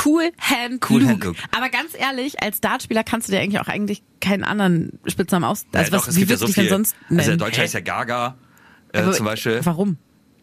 [0.04, 1.12] Cool Hand Cool Luke.
[1.12, 1.38] Hand Luke.
[1.54, 5.66] Aber ganz ehrlich, als Dartspieler kannst du dir eigentlich auch eigentlich keinen anderen Spitznamen aus.
[5.74, 6.68] Ja, Also doch, was, es wie gibt ja so viel.
[6.68, 7.36] sonst Also der?
[7.36, 8.36] Deutsche heißt ja Gaga.
[8.92, 9.60] Äh, Aber zum Beispiel.
[9.64, 9.98] Warum?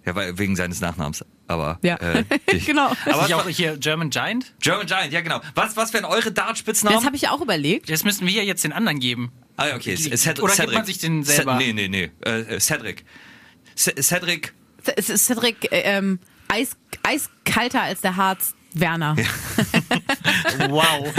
[0.05, 1.25] Ja, weil, wegen seines Nachnamens.
[1.47, 1.95] Aber Ja.
[1.95, 2.91] äh, ich- Genau.
[3.11, 4.53] Aber ich auch hier German Giant.
[4.61, 5.41] German Giant, ja genau.
[5.55, 6.95] Was, was wären eure Dart-Spitznamen?
[6.97, 7.89] Das habe ich ja auch überlegt.
[7.89, 9.31] Das müssen wir ja jetzt den anderen geben.
[9.59, 9.95] Ah, ja, okay.
[9.95, 10.73] Die- Ced- oder gibt Cedric.
[10.75, 11.55] man sich den selber?
[11.55, 12.09] Nee, nee, nee.
[12.21, 13.03] Äh, Cedric.
[13.75, 14.53] C Cedric.
[14.95, 16.71] Es ist Cedric äh, ähm, eis,
[17.03, 19.15] eiskalter als der Harz Werner.
[20.69, 21.11] Wow.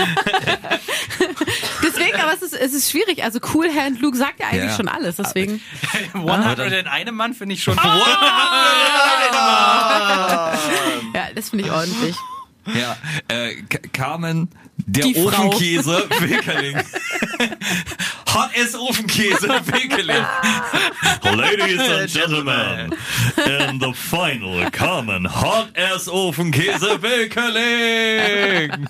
[1.82, 3.22] Deswegen, aber es ist, es ist schwierig.
[3.24, 4.76] Also Cool Hand Luke sagt ja eigentlich Ja.
[4.76, 5.16] schon alles.
[5.16, 5.60] Deswegen.
[6.14, 7.76] 100 in einem Mann finde ich schon.
[11.14, 12.16] Ja, das finde ich ordentlich.
[12.66, 12.96] Ja,
[13.28, 13.56] äh,
[13.92, 15.16] Carmen, der Die.
[15.16, 16.76] Ofenkäse, Wilkerling.
[18.34, 20.24] Hot as Ofenkäse, Wilkerling.
[21.36, 22.94] Ladies and gentlemen,
[23.36, 28.86] in the final, Carmen, Hot as Ofenkäse, Wilkerling.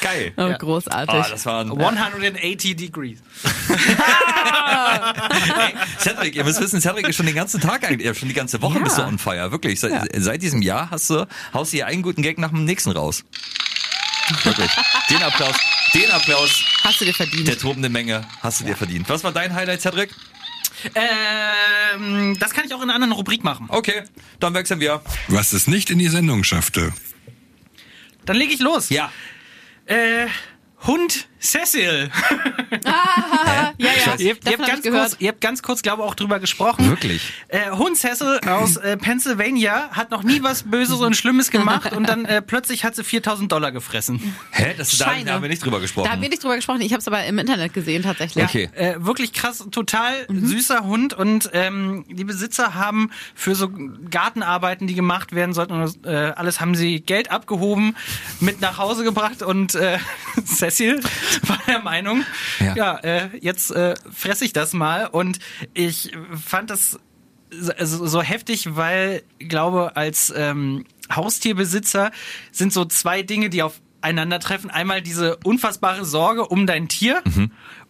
[0.00, 0.32] Geil.
[0.36, 1.14] Oh, großartig.
[1.14, 3.18] Ah, das war ein, 180 Degrees.
[5.58, 8.34] Ey, Cedric, ihr müsst wissen, Cedric ist schon den ganzen Tag eigentlich, äh, schon die
[8.34, 8.84] ganze Woche Ja.
[8.84, 9.80] bist du on fire, wirklich.
[9.80, 12.90] Seit, seit diesem Jahr hast du, haust du hier einen guten Gag nach dem nächsten
[12.90, 13.24] raus.
[14.42, 14.70] Wirklich.
[15.10, 15.54] Den Applaus,
[15.94, 17.46] den Applaus Hast du dir verdient.
[17.48, 19.08] der tobenden Menge hast du dir verdient.
[19.08, 20.10] Was war dein Highlight, Cedric?
[20.94, 23.66] Ähm, das kann ich auch in einer anderen Rubrik machen.
[23.70, 24.02] Okay,
[24.40, 25.02] dann wechseln wir.
[25.28, 26.92] Was es nicht in die Sendung schaffte.
[28.26, 28.90] Dann lege ich los.
[28.90, 29.10] Ja.
[29.86, 30.26] Äh,
[30.86, 32.10] Hund Cecil.
[32.84, 32.92] ja,
[33.46, 33.72] ja.
[33.76, 35.10] Ihr habt, ihr, habt hab ganz ich gehört.
[35.10, 36.88] kurz, ihr habt ganz kurz, glaube ich, auch drüber gesprochen.
[36.88, 37.32] Wirklich?
[37.48, 42.08] Äh, Hund Cecil aus äh, Pennsylvania hat noch nie was Böses und Schlimmes gemacht und
[42.08, 44.34] dann äh, plötzlich hat sie 4000 Dollar gefressen.
[44.52, 44.74] Hä?
[44.76, 45.32] Das, da Scheine.
[45.32, 46.06] haben wir nicht drüber gesprochen.
[46.06, 46.80] Da haben wir nicht drüber gesprochen.
[46.80, 48.44] Ich habe es aber im Internet gesehen tatsächlich.
[48.44, 48.70] Okay.
[48.74, 53.70] Äh, wirklich krass, total süßer Hund und ähm, die Besitzer haben für so
[54.10, 57.96] Gartenarbeiten, die gemacht werden sollten, und, äh, alles haben sie Geld abgehoben,
[58.40, 59.98] mit nach Hause gebracht und äh,
[60.46, 61.00] Cecil
[61.48, 62.24] war der Meinung,
[62.60, 62.74] Ja.
[62.76, 65.38] ja, äh, jetzt äh, fresse ich das mal und
[65.74, 66.12] ich
[66.44, 66.98] fand das
[67.50, 72.10] so, also so heftig, weil ich glaube, als ähm, Haustierbesitzer
[72.50, 74.70] sind so zwei Dinge, die aufeinandertreffen.
[74.70, 77.22] Einmal diese unfassbare Sorge um dein Tier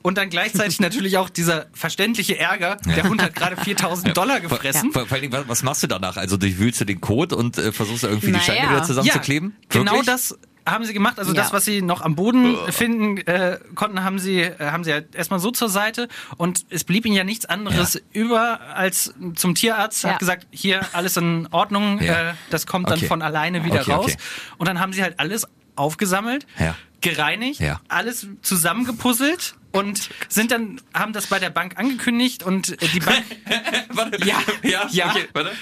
[0.02, 2.76] und dann gleichzeitig natürlich auch dieser verständliche Ärger.
[2.84, 4.92] Der Hund hat gerade 4000 Dollar gefressen.
[4.92, 6.16] Vor, vor allen Dingen, was, machst du danach?
[6.18, 8.42] Also durchwühlst du den Code und äh, versuchst irgendwie die Naja.
[8.44, 9.56] Steine wieder zusammenzukleben?
[9.70, 10.06] genau Wirklich?
[10.06, 11.18] das haben sie gemacht.
[11.18, 11.42] Also Ja.
[11.42, 15.14] das, was sie noch am Boden finden äh, konnten, haben sie äh, haben sie halt
[15.14, 20.04] erstmal so zur Seite und es blieb ihnen ja nichts anderes über als zum Tierarzt
[20.04, 20.10] Ja.
[20.12, 22.30] hat gesagt, hier alles in Ordnung, Ja.
[22.30, 23.06] äh, das kommt dann Okay.
[23.08, 24.04] von alleine wieder Okay, raus.
[24.06, 24.16] okay.
[24.58, 25.46] Und dann haben sie halt alles
[25.76, 26.74] aufgesammelt, Ja.
[27.00, 27.80] gereinigt, Ja.
[27.88, 33.22] alles zusammengepuzzelt und sind dann, haben das bei der Bank angekündigt und äh, die Bank,
[33.90, 34.24] Warte.
[34.26, 35.06] Ja, ja, ja.
[35.10, 35.52] okay, warte.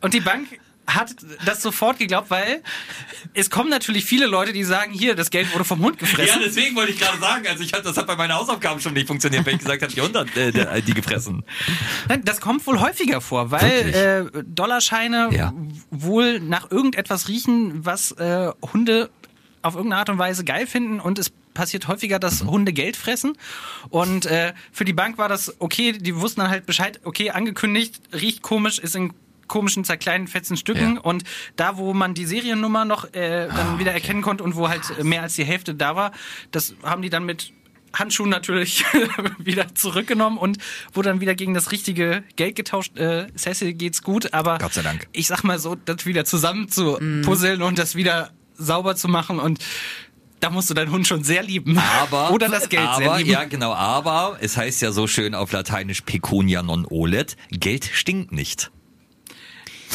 [0.00, 0.48] und die Bank
[0.88, 2.62] hat das sofort geglaubt, weil
[3.34, 6.40] es kommen natürlich viele Leute, die sagen, hier, das Geld wurde vom Hund Ja, gefressen.
[6.44, 9.06] deswegen wollte ich gerade sagen, also ich hab, das hat bei meinen Hausaufgaben schon nicht
[9.06, 11.44] funktioniert, wenn ich gesagt habe, die Hunde hat äh, die gefressen.
[12.08, 13.94] Nein, Das kommt wohl häufiger vor, weil
[14.34, 15.52] äh, Dollarscheine Ja.
[15.90, 19.10] wohl nach irgendetwas riechen, was äh, Hunde
[19.62, 22.50] auf irgendeine Art und Weise geil finden und es passiert häufiger, dass Mhm.
[22.50, 23.36] Hunde Geld fressen
[23.90, 28.00] und äh, für die Bank war das okay, die wussten dann halt Bescheid, okay, angekündigt,
[28.14, 29.12] riecht komisch, ist in
[29.48, 31.00] komischen zerkleinten fetzen Stücken Ja.
[31.00, 31.24] und
[31.56, 34.82] da wo man die Seriennummer noch äh, dann Ah, wieder erkennen konnte und wo halt
[34.98, 36.12] äh, mehr als die Hälfte da war,
[36.52, 37.52] das haben die dann mit
[37.94, 38.84] Handschuhen natürlich
[39.38, 40.58] wieder zurückgenommen und
[40.92, 42.96] wurde dann wieder gegen das richtige Geld getauscht.
[42.98, 45.08] Äh, Cecil geht's gut, aber Gott sei Dank.
[45.12, 49.38] ich sag mal so, das wieder zusammen zu puzzeln und das wieder sauber zu machen
[49.40, 49.58] und
[50.40, 51.78] da musst du deinen Hund schon sehr lieben.
[51.78, 53.30] Aber, Oder das Geld sehr aber, lieben.
[53.30, 58.30] ja, genau, aber es heißt ja so schön auf Lateinisch pecunia non olet, Geld stinkt
[58.32, 58.70] nicht.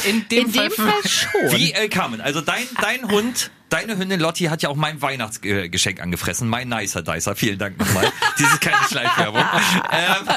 [0.05, 1.51] In dem, In dem Fall schon.
[1.57, 6.01] Wie, äh, Carmen, also dein, dein Hund, deine Hündin Lotti hat ja auch mein Weihnachtsgeschenk
[6.01, 7.35] angefressen, mein Nicer Dicer.
[7.35, 8.11] Vielen Dank nochmal.
[8.39, 9.41] Dies ist keine Schleichwerbung.
[9.41, 10.27] ähm,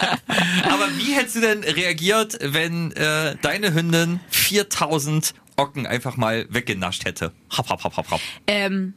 [0.70, 7.04] aber wie hättest du denn reagiert, wenn äh, deine Hündin 4000 Ocken einfach mal weggenascht
[7.04, 7.32] hätte?
[7.56, 8.20] Hopp, hopp, hopp, hopp, hopp.
[8.46, 8.94] Ähm,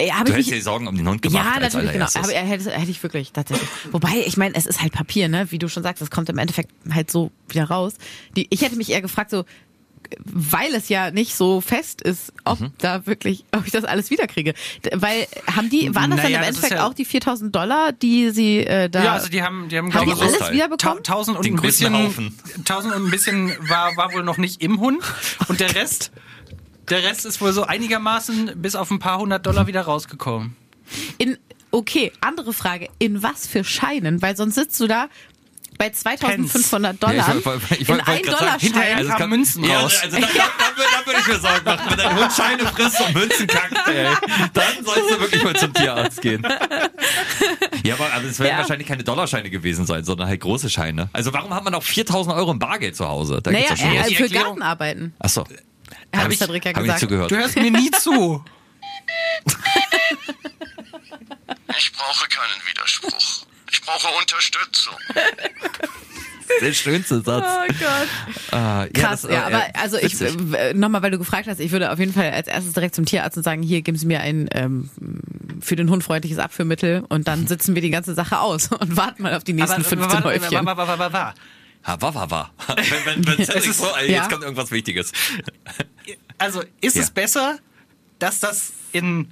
[0.00, 2.06] ja, habe Du ich hättest mich, dir Sorgen um den Hund gemacht ja, natürlich, genau.
[2.14, 3.68] Aber er hätte, hätte ich wirklich tatsächlich.
[3.92, 5.50] Wobei, ich meine, es ist halt Papier, ne?
[5.50, 7.94] Wie du schon sagst, es kommt im Endeffekt halt so wieder raus.
[8.36, 9.44] Die, ich hätte mich eher gefragt, so,
[10.24, 12.72] weil es ja nicht so fest ist, ob Mhm.
[12.78, 14.54] da wirklich, ob ich das alles wiederkriege.
[14.94, 18.30] Weil haben die, waren das Naja, dann im Endeffekt ja- auch die 4000 Dollar, die
[18.30, 19.04] sie äh, da.
[19.04, 20.54] Ja, also die haben, die haben, haben glaube die ich, alles Großteil.
[20.54, 21.02] wiederbekommen?
[21.04, 22.38] Ta- Tausend und Den ein bisschen, Haufen.
[22.64, 25.02] tausend und ein bisschen war, war wohl noch nicht im Hund
[25.48, 26.10] und der Rest,
[26.88, 30.56] der Rest ist wohl so einigermaßen bis auf ein paar hundert Dollar wieder rausgekommen.
[31.18, 31.38] In,
[31.70, 32.88] okay, andere Frage.
[32.98, 34.20] In was für Scheinen?
[34.20, 35.08] Weil sonst sitzt du da
[35.82, 38.88] bei 2500 Dollar Ja, ich wollt- ich in wollt- wollt ein grad sagen, Dollar hinterher
[38.96, 38.98] Schein.
[38.98, 40.00] Also kamen Münzen ja, raus.
[40.02, 43.14] Also da, da, da, würde- ich mir Sorgen machen, wenn dein Hund Scheine frisst und
[43.14, 44.06] Münzen kackt, ey.
[44.52, 46.46] Dann sollst du wirklich mal zum Tierarzt gehen.
[47.84, 48.58] Ja, aber, aber es werden Ja.
[48.58, 51.08] wahrscheinlich keine Dollarscheine gewesen sein, sondern halt große Scheine.
[51.12, 53.40] Also warum hat man auch 4000 Euro im Bargeld zu Hause?
[53.42, 55.14] Da Naja, gibt's ja schon äh, für Erklärung- Gartenarbeiten.
[55.18, 55.56] Achso, Habe
[56.24, 57.00] hab ich Cedric ja hab ich gesagt.
[57.00, 57.30] zugehört.
[57.32, 58.44] Du hörst mir nie zu.
[61.78, 63.46] Ich brauche keinen Widerspruch.
[63.72, 64.94] Ich brauche Unterstützung.
[66.60, 67.44] Der schönste Satz.
[67.46, 68.08] Oh Gott.
[68.50, 71.72] Ah, Krass, das, ja, äh, aber also ich, äh, nochmal, weil du gefragt hast, ich
[71.72, 74.20] würde auf jeden Fall als erstes direkt zum Tierarzt und sagen, hier geben Sie mir
[74.20, 74.90] ein ähm,
[75.62, 79.22] für den Hund freundliches Abführmittel und dann sitzen wir die ganze Sache aus und warten
[79.22, 80.66] mal auf die nächsten 15 Häufchen.
[80.66, 81.34] war, war, war.
[81.86, 82.52] Ha, war, war, war.
[82.76, 84.18] Wenn, wenn, wenn ist- so, ey, ja.
[84.22, 85.10] jetzt kommt irgendwas Wichtiges.
[86.38, 87.02] Also ist Ja.
[87.02, 87.58] es besser,
[88.18, 89.28] dass das in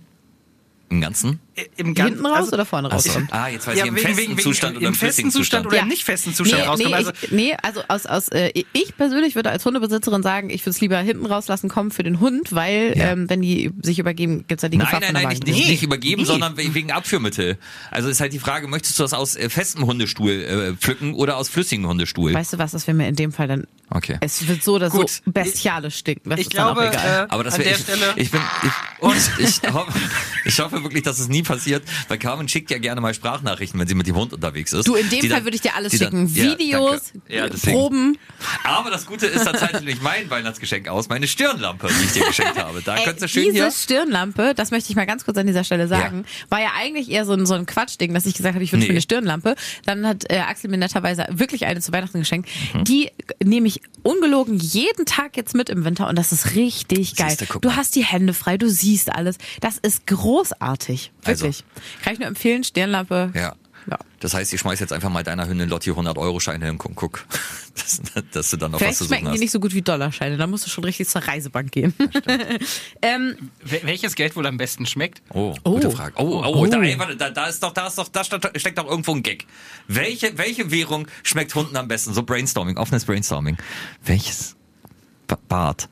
[0.88, 1.38] Im Ganzen?
[1.76, 3.06] Im Gan- Hinten raus also- oder vorne raus?
[3.06, 3.20] Achso.
[3.30, 5.66] Ah, jetzt weiß Ja, ich, im wegen, festen wegen, wegen, Zustand oder im festen Zustand
[5.66, 5.82] oder Ja.
[5.82, 6.90] im nicht festen Zustand nee, rauskommen.
[6.92, 10.62] Nee, also, ich, nee, also aus, aus äh, ich persönlich würde als Hundebesitzerin sagen, ich
[10.62, 13.12] würde es lieber hinten rauslassen kommen für den Hund, weil Ja.
[13.12, 15.64] ähm, wenn die sich übergeben, gibt's ja die Nein, Gefahr nein, der nein, nicht, nicht,
[15.66, 15.70] Nee.
[15.72, 16.26] nicht übergeben, Nee.
[16.26, 17.58] sondern we- wegen Abführmittel.
[17.90, 21.36] Also ist halt die Frage, möchtest du das aus äh, festem Hundestuhl äh, pflücken oder
[21.36, 22.32] aus flüssigem Hundestuhl?
[22.32, 24.18] Weißt du was, das wäre mir in dem Fall dann, Okay.
[24.20, 25.10] es wird so oder Gut.
[25.10, 26.30] so bestialisch stinken.
[26.30, 27.26] Das ich ist dann glaube, auch egal.
[27.28, 28.12] äh, Aber das an wär, der ich, Stelle.
[28.16, 28.70] ich bin, ich,
[29.40, 29.92] ich, ich, hoffe,
[30.44, 33.86] ich hoffe wirklich, dass es nie passiert, weil Carmen schickt ja gerne mal Sprachnachrichten, wenn
[33.88, 34.86] sie mit dem Hund unterwegs ist.
[34.86, 36.34] Du, in dem Fall dann- würde ich dir alles dann- schicken.
[36.34, 37.12] Ja, Videos.
[37.28, 37.76] Ja, deswegen.
[37.76, 38.18] Proben.
[38.64, 42.24] Aber das Gute ist, da zahlt natürlich mein Weihnachtsgeschenk aus, meine Stirnlampe, die ich dir
[42.26, 42.82] geschenkt habe.
[42.82, 43.70] Da Ey, könntest du schön diese hier.
[43.70, 47.24] Stirnlampe, das möchte ich mal ganz kurz an dieser Stelle sagen, war ja eigentlich eher
[47.24, 48.92] so ein, so ein Quatschding, dass ich gesagt habe, ich wünsche Nee.
[48.92, 49.54] mir eine Stirnlampe.
[49.86, 52.48] Dann hat äh, Axel mir netterweise wirklich eine zu Weihnachten geschenkt.
[52.74, 52.84] Mhm.
[52.84, 53.10] Die
[53.42, 57.36] nehme ich ungelogen jeden Tag jetzt mit im Winter und das ist richtig geil.
[57.60, 57.76] Du mal.
[57.76, 59.36] hast die Hände frei, du siehst alles.
[59.60, 61.12] Das ist großartig.
[61.30, 61.44] Also.
[61.46, 61.64] Wirklich.
[62.02, 63.32] Kann ich nur empfehlen, Stirnlampe.
[63.34, 63.54] Ja.
[63.90, 63.98] Ja.
[64.20, 66.94] Das heißt, ich schmeiß jetzt einfach mal deiner Hündin Lotti 100 Euro Scheine hin und
[66.94, 67.24] guck,
[67.74, 69.40] dass, dass du dann noch was zu suchen schmecken die hast.
[69.40, 70.36] nicht so gut wie Dollarscheine.
[70.36, 71.94] Da musst du schon richtig zur Reisebank gehen.
[73.02, 75.22] ähm, Wel- Welches Geld wohl am besten schmeckt?
[75.32, 75.72] Oh, Oh.
[75.74, 76.12] gute Frage.
[76.18, 76.66] Oh, oh, Oh.
[76.66, 79.22] Da, ey, warte, da, da ist doch, da ist doch, da steckt doch irgendwo ein
[79.22, 79.46] Gag.
[79.88, 82.12] Welche, welche Währung schmeckt Hunden am besten?
[82.12, 83.56] So Brainstorming, offenes Brainstorming.
[84.04, 84.56] Welches?
[85.26, 85.88] Ba Bart.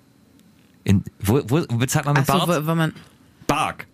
[0.85, 2.67] In, wo, wo bezahlt man mit achso, Bart?
[2.67, 2.93] wenn man
[3.49, 3.89] Bark.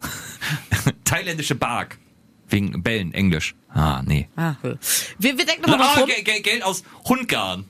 [1.04, 1.96] Thailändische Bark.
[2.50, 3.54] Wegen Bällen, Englisch.
[3.70, 4.28] Ah, nee.
[4.36, 4.54] Ah,
[5.18, 6.08] wir, wir denken nochmal Ah, rum.
[6.08, 7.64] Geld, Geld, Geld aus Hundgarn.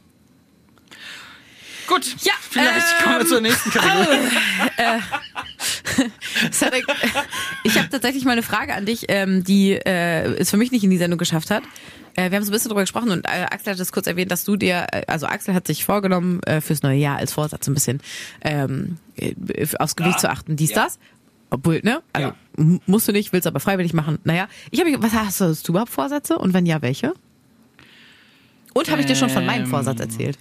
[1.87, 4.19] Gut, Ja, vielleicht ähm, kommen wir zur nächsten Kategorie.
[6.51, 6.85] Cedric,
[7.63, 10.83] ich habe tatsächlich mal eine Frage an dich, ähm, die äh, es für mich nicht
[10.83, 11.63] in die Sendung geschafft hat.
[12.17, 14.31] Äh, wir haben so ein bisschen drüber gesprochen und äh, Axel hat es kurz erwähnt,
[14.33, 17.69] dass du dir, äh, also Axel hat sich vorgenommen, äh, fürs neue Jahr als Vorsatz
[17.69, 18.01] ein bisschen
[18.43, 19.35] ähm, äh,
[19.79, 20.99] aufs Gewicht zu achten, dies, das.
[21.55, 22.03] Obwohl, ne?
[22.13, 22.79] Also Ja.
[22.87, 24.19] musst du nicht, willst aber freiwillig machen.
[24.25, 27.15] Naja, ich habe was hast du, hast du überhaupt Vorsätze und wenn ja, welche?
[28.75, 30.37] Und habe ich dir schon von meinem Ähm, Vorsatz erzählt?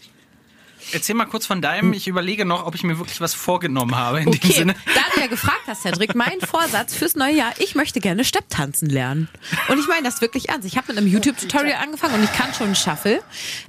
[0.93, 1.93] Erzähl mal kurz von deinem.
[1.93, 4.75] Ich überlege noch, ob ich mir wirklich was vorgenommen habe in dem Okay, Sinne.
[4.93, 8.89] da du ja gefragt hast, Cedric, mein Vorsatz fürs neue Jahr, ich möchte gerne Stepptanzen
[8.89, 9.27] lernen.
[9.69, 10.67] Und ich meine das wirklich ernst.
[10.67, 13.21] Ich habe mit einem YouTube-Tutorial angefangen und ich kann schon Shuffle.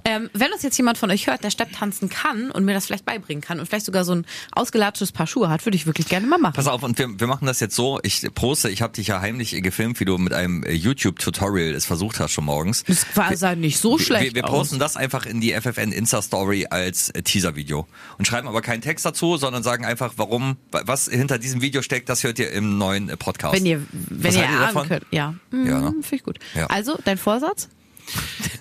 [0.04, 3.04] Ähm, wenn uns jetzt jemand von euch hört, der Stepptanzen kann und mir das vielleicht
[3.04, 6.26] beibringen kann und vielleicht sogar so ein ausgelatschtes Paar Schuhe hat, würde ich wirklich gerne
[6.26, 6.54] mal machen.
[6.54, 8.00] Pass auf, und wir, wir machen das jetzt so.
[8.02, 11.86] Ich poste, ich habe dich ja heimlich gefilmt, wie du mit einem äh, YouTube-Tutorial es
[11.86, 12.84] versucht hast schon morgens.
[12.84, 14.50] Das war sah nicht so schlecht wir, wir aus.
[14.50, 17.86] posten das einfach in die FFN Insta-Story als Teaser-Video
[18.18, 21.82] und schreiben aber keinen Text dazu, sondern sagen einfach, warum, wa- was hinter diesem Video
[21.82, 23.54] steckt, das hört ihr im neuen äh, Podcast.
[23.54, 24.88] Wenn ihr, wenn Was ihr erahnen davon?
[24.88, 25.06] könnt.
[25.10, 25.90] Ja, mhm, Ja, ne?
[26.02, 26.38] finde ich gut.
[26.54, 26.66] Ja.
[26.66, 27.68] Also, dein Vorsatz?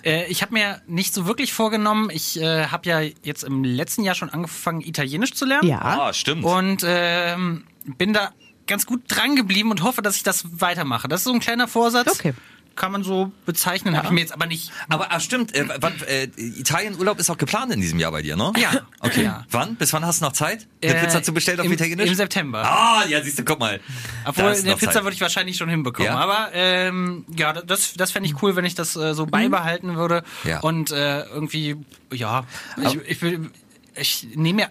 [0.02, 2.10] Äh, ich habe mir nicht so wirklich vorgenommen.
[2.12, 5.66] Ich äh, habe ja jetzt im letzten Jahr schon angefangen, Italienisch zu lernen.
[5.66, 5.80] Ja.
[5.80, 6.44] Ah, stimmt.
[6.44, 7.64] Und ähm,
[7.96, 8.32] bin da
[8.66, 11.08] ganz gut dran geblieben und hoffe, dass ich das weitermache.
[11.08, 12.08] Das ist so ein kleiner Vorsatz.
[12.20, 12.34] Okay.
[12.76, 13.96] Kann man so bezeichnen.
[13.96, 14.72] Habe ich mir jetzt aber nicht.
[14.88, 18.36] aber ah, stimmt, äh, wann, äh, Italienurlaub ist auch geplant in diesem Jahr bei dir,
[18.36, 18.52] ne?
[18.56, 18.72] Ja.
[19.00, 19.22] Okay.
[19.24, 19.44] Ja.
[19.50, 19.76] Wann?
[19.76, 20.66] Bis wann hast du noch Zeit?
[20.82, 22.08] Eine Äh, Pizza zu bestellen auf im, Italienisch?
[22.08, 22.64] Im September.
[22.64, 23.80] Ah, ja, siehst du, guck mal.
[24.24, 25.02] Obwohl, eine Pizza Zeit.
[25.04, 26.10] würde ich wahrscheinlich schon hinbekommen.
[26.12, 26.18] Ja?
[26.18, 30.24] Aber ähm, ja, das, das fände ich cool, wenn ich das äh, so beibehalten würde.
[30.44, 30.60] Ja.
[30.60, 31.76] Und äh, irgendwie,
[32.12, 32.44] ja,
[32.82, 33.50] ich, ich, will-
[33.94, 34.70] ich nehme mir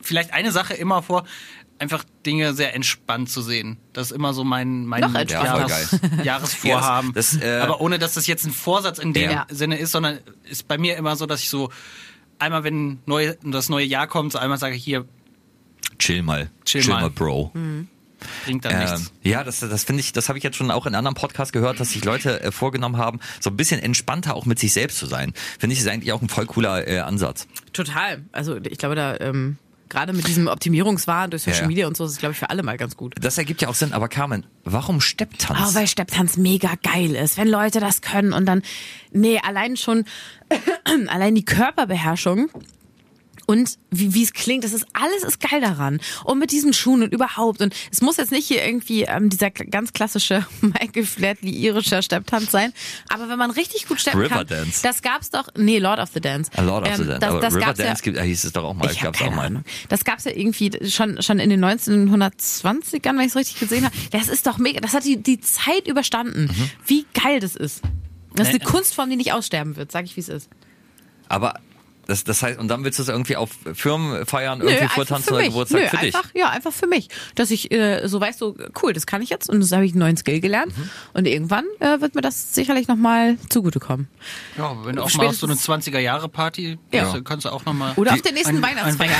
[0.00, 1.24] vielleicht eine Sache immer vor,
[1.78, 3.76] einfach Dinge sehr entspannt zu sehen.
[3.92, 5.14] Das ist immer so mein, mein Noch.
[5.14, 7.12] Jahres, Ja, Jahresvorhaben.
[7.14, 9.46] das- das, äh, Aber ohne, dass das jetzt ein Vorsatz in dem Ja.
[9.50, 11.70] Sinne ist, sondern ist bei mir immer so, dass ich so
[12.38, 15.04] einmal, wenn neu, das neue Jahr kommt, so einmal sage ich hier,
[15.98, 16.50] Chill mal.
[16.64, 17.02] Chill Chill mal.
[17.02, 17.52] mal, Bro.
[18.44, 19.12] bringt dann Ähm, nichts.
[19.22, 21.80] ja, das, das finde ich, das habe ich jetzt schon auch in anderen Podcasts gehört,
[21.80, 25.06] dass sich Leute äh, vorgenommen haben, so ein bisschen entspannter auch mit sich selbst zu
[25.06, 25.32] sein.
[25.58, 27.46] Finde ich, ist eigentlich auch ein voll cooler äh, Ansatz.
[27.72, 28.24] Total.
[28.32, 31.68] Also, ich glaube, da, ähm, gerade mit diesem Optimierungswahn durch Social Ja, ja.
[31.68, 33.14] Media und so, ist es, glaube ich, für alle mal ganz gut.
[33.20, 35.58] Das ergibt ja auch Sinn, aber Carmen, warum Stepptanz?
[35.62, 38.62] Oh, weil Stepptanz mega geil ist, wenn Leute das können und dann,
[39.12, 40.04] nee, allein schon,
[41.08, 42.50] allein die Körperbeherrschung
[43.48, 46.00] und wie wie es klingt, das ist alles ist geil daran.
[46.24, 47.62] Und mit diesen Schuhen und überhaupt.
[47.62, 52.50] Und es muss jetzt nicht hier irgendwie ähm, dieser ganz klassische Michael Flatley irischer Stepptanz
[52.50, 52.74] sein.
[53.08, 54.82] Aber wenn man richtig gut steppen kann, Riverdance.
[54.82, 56.50] das gab's doch, nee, Lord of the Dance.
[56.56, 57.20] A Lord of the Ähm, Dance.
[57.20, 58.90] Das, aber das gab's ja, Riverdance gibt, äh, hieß es doch auch mal.
[58.92, 59.46] ich gab's auch mal.
[59.46, 59.64] Ahnung.
[59.88, 63.96] Das gab's ja irgendwie schon schon in den 1920ern, wenn ich es richtig gesehen habe.
[64.10, 64.80] Das ist doch mega.
[64.80, 66.44] Das hat die die Zeit überstanden.
[66.54, 66.70] Mhm.
[66.86, 67.82] Wie geil das ist.
[68.34, 68.70] Das ist eine Nee.
[68.70, 69.90] Kunstform, die nicht aussterben wird.
[69.90, 70.50] Sag ich, wie es ist.
[71.28, 71.54] Aber
[72.08, 75.28] das, das heißt, und dann willst du es irgendwie auf Firmen feiern, irgendwie einfach vortanzen
[75.28, 75.48] für oder mich.
[75.50, 76.14] Geburtstag Nö, für dich?
[76.16, 77.08] einfach, Ja, einfach für mich.
[77.36, 79.92] Dass ich äh, so weißt, so cool, das kann ich jetzt und das habe ich
[79.92, 80.76] einen neuen Skill gelernt.
[80.76, 80.90] Mhm.
[81.14, 84.08] Und irgendwann äh, wird mir das sicherlich nochmal zugutekommen.
[84.56, 87.04] Ja, wenn du auch mal auf so eine Spätestens- 20er-Jahre-Party Ja.
[87.04, 87.92] kannst, kannst du auch nochmal.
[87.96, 89.10] Oder auf der nächsten Weihnachtsfeier.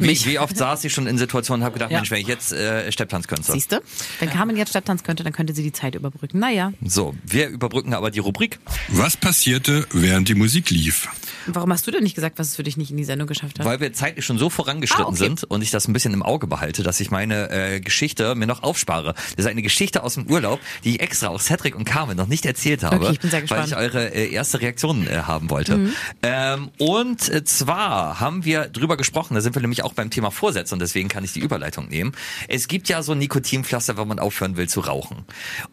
[0.00, 1.98] Wie, wie oft saß ich schon in Situationen und habe gedacht, Ja.
[1.98, 3.50] Mensch, wenn ich jetzt äh, Stepptanz könnte.
[3.52, 3.80] Siehst du?
[4.20, 6.38] Wenn Carmen jetzt Stepptanz könnte, dann könnte sie die Zeit überbrücken.
[6.38, 8.58] Naja, So, wir überbrücken aber die Rubrik.
[8.88, 11.08] Was passierte, während die Musik lief?
[11.46, 13.58] warum hast du denn nicht gesagt, was es für dich nicht in die Sendung geschafft
[13.58, 13.66] hat?
[13.66, 15.18] Weil wir zeitlich schon so vorangeschritten Ah, okay.
[15.18, 18.46] sind und ich das ein bisschen im Auge behalte, dass ich meine äh, Geschichte mir
[18.46, 19.14] noch aufspare.
[19.36, 22.26] Das ist eine Geschichte aus dem Urlaub, die ich extra auch Cedric und Carmen noch
[22.26, 25.50] nicht erzählt habe, Okay, ich bin sehr weil ich eure äh, erste Reaktion äh, haben
[25.50, 25.76] wollte.
[25.76, 25.92] Mhm.
[26.22, 30.30] Ähm, und äh, zwar haben wir drüber gesprochen, da sind wir nämlich auch beim Thema
[30.30, 32.12] Vorsätze und deswegen kann ich die Überleitung nehmen.
[32.48, 35.24] Es gibt ja so Nikotinpflaster, wenn man aufhören will zu rauchen.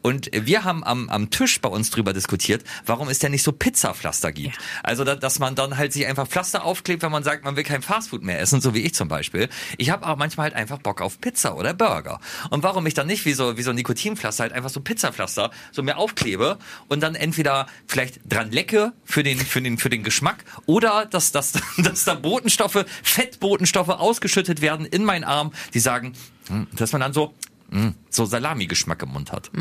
[0.01, 3.51] Und wir haben am, am Tisch bei uns drüber diskutiert, warum es denn nicht so
[3.51, 4.55] Pizzapflaster gibt.
[4.55, 4.61] Ja.
[4.83, 7.63] Also, da, dass man dann halt sich einfach Pflaster aufklebt, wenn man sagt, man will
[7.63, 9.49] kein Fastfood mehr essen, so wie ich zum Beispiel.
[9.77, 12.19] Ich habe aber manchmal halt einfach Bock auf Pizza oder Burger.
[12.49, 15.51] Und warum ich dann nicht wie so, wie so ein Nikotinpflaster halt einfach so Pizzapflaster
[15.71, 20.03] so mir aufklebe und dann entweder vielleicht dran lecke für den, für den, für den
[20.03, 26.13] Geschmack oder dass, dass, dass da Botenstoffe, Fettbotenstoffe ausgeschüttet werden in meinen Arm, die sagen,
[26.47, 27.33] hm, dass man dann so,
[27.69, 29.51] hm, so Salami-Geschmack im Mund hat.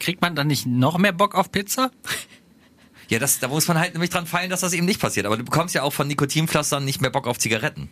[0.00, 1.90] Kriegt man dann nicht noch mehr Bock auf Pizza?
[3.08, 5.26] Ja, das, da muss man halt nämlich dran fallen, dass das eben nicht passiert.
[5.26, 7.88] Aber du bekommst ja auch von Nikotinpflastern nicht mehr Bock auf Zigaretten.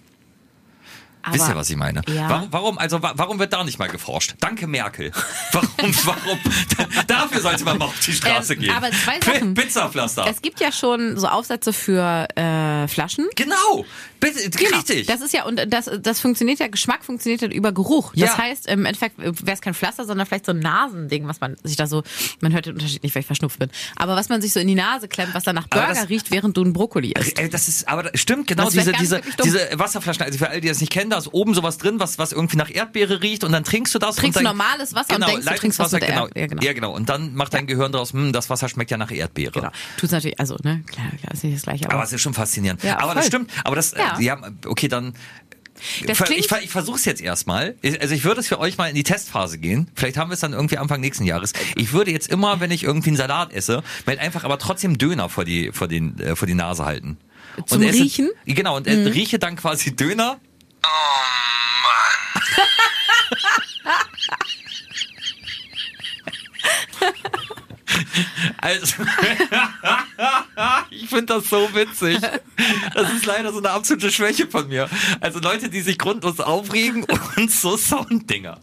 [1.32, 2.02] Wisst ihr, Aber- was ich meine?
[2.06, 2.28] Ja.
[2.30, 4.34] Warum, warum, also, wa- warum wird da nicht mal geforscht?
[4.38, 5.10] Danke, Merkel.
[5.52, 5.68] Warum,
[6.04, 6.38] warum?
[7.08, 8.70] Dafür sollte man mal auf die Straße Ähm, gehen.
[8.70, 9.54] aber zwei Sachen.
[9.54, 10.24] Pizzapflaster.
[10.28, 13.26] Es gibt ja schon so Aufsätze für äh, Flaschen.
[13.34, 13.84] genau.
[14.20, 15.06] Bitte, richtig.
[15.06, 18.12] Das ist ja, und das, das funktioniert ja, Geschmack funktioniert ja über Geruch.
[18.14, 18.38] Das Ja.
[18.38, 21.76] heißt, im Endeffekt wäre es kein Pflaster, sondern vielleicht so ein Nasending, was man sich
[21.76, 22.02] da so,
[22.40, 24.68] man hört den Unterschied nicht, weil ich verschnupft bin, aber was man sich so in
[24.68, 27.38] die Nase klemmt, was dann nach Burger das- riecht, während du einen Brokkoli isst.
[27.38, 30.68] Ey, das ist, aber das stimmt, genau diese, diese, diese Wasserflaschen, also für alle, die
[30.68, 33.52] das nicht kennen, da ist oben sowas drin, was, was irgendwie nach Erdbeere riecht und
[33.52, 34.16] dann trinkst du das.
[34.16, 36.62] Trinkst und dann, normales Wasser und genau, denkst, du trinkst was mit genau, ja, genau.
[36.62, 36.94] ja, genau.
[36.94, 39.52] Und dann macht dein Gehirn daraus, hm, das Wasser schmeckt ja nach Erdbeere.
[39.52, 39.70] Genau.
[39.98, 41.94] Tut's natürlich, also, ne, klar, klar, ist nicht das gleiche, aber.
[41.94, 42.82] Aber es ist schon faszinierend.
[42.82, 43.14] Ja, aber voll.
[43.16, 43.50] das stimmt.
[43.64, 44.38] Aber das, Ja.
[44.66, 45.14] okay, dann
[46.06, 47.76] Das ich, ich versuche es jetzt erstmal.
[48.00, 49.88] Also ich würde es für euch mal in die Testphase gehen.
[49.94, 51.52] Vielleicht haben wir es dann irgendwie Anfang nächsten Jahres.
[51.74, 55.28] Ich würde jetzt immer, wenn ich irgendwie einen Salat esse, mir einfach aber trotzdem Döner
[55.28, 57.18] vor die vor den äh, vor die Nase halten.
[57.66, 58.30] Zum esse, Riechen?
[58.44, 58.54] Mhm.
[58.54, 60.38] Genau und äh, rieche dann quasi Döner.
[68.58, 69.02] Also,
[70.90, 72.18] ich finde das so witzig.
[72.94, 74.88] Das ist leider so eine absolute Schwäche von mir.
[75.20, 77.04] Also Leute, die sich grundlos aufregen
[77.36, 78.58] und so Sounddinger.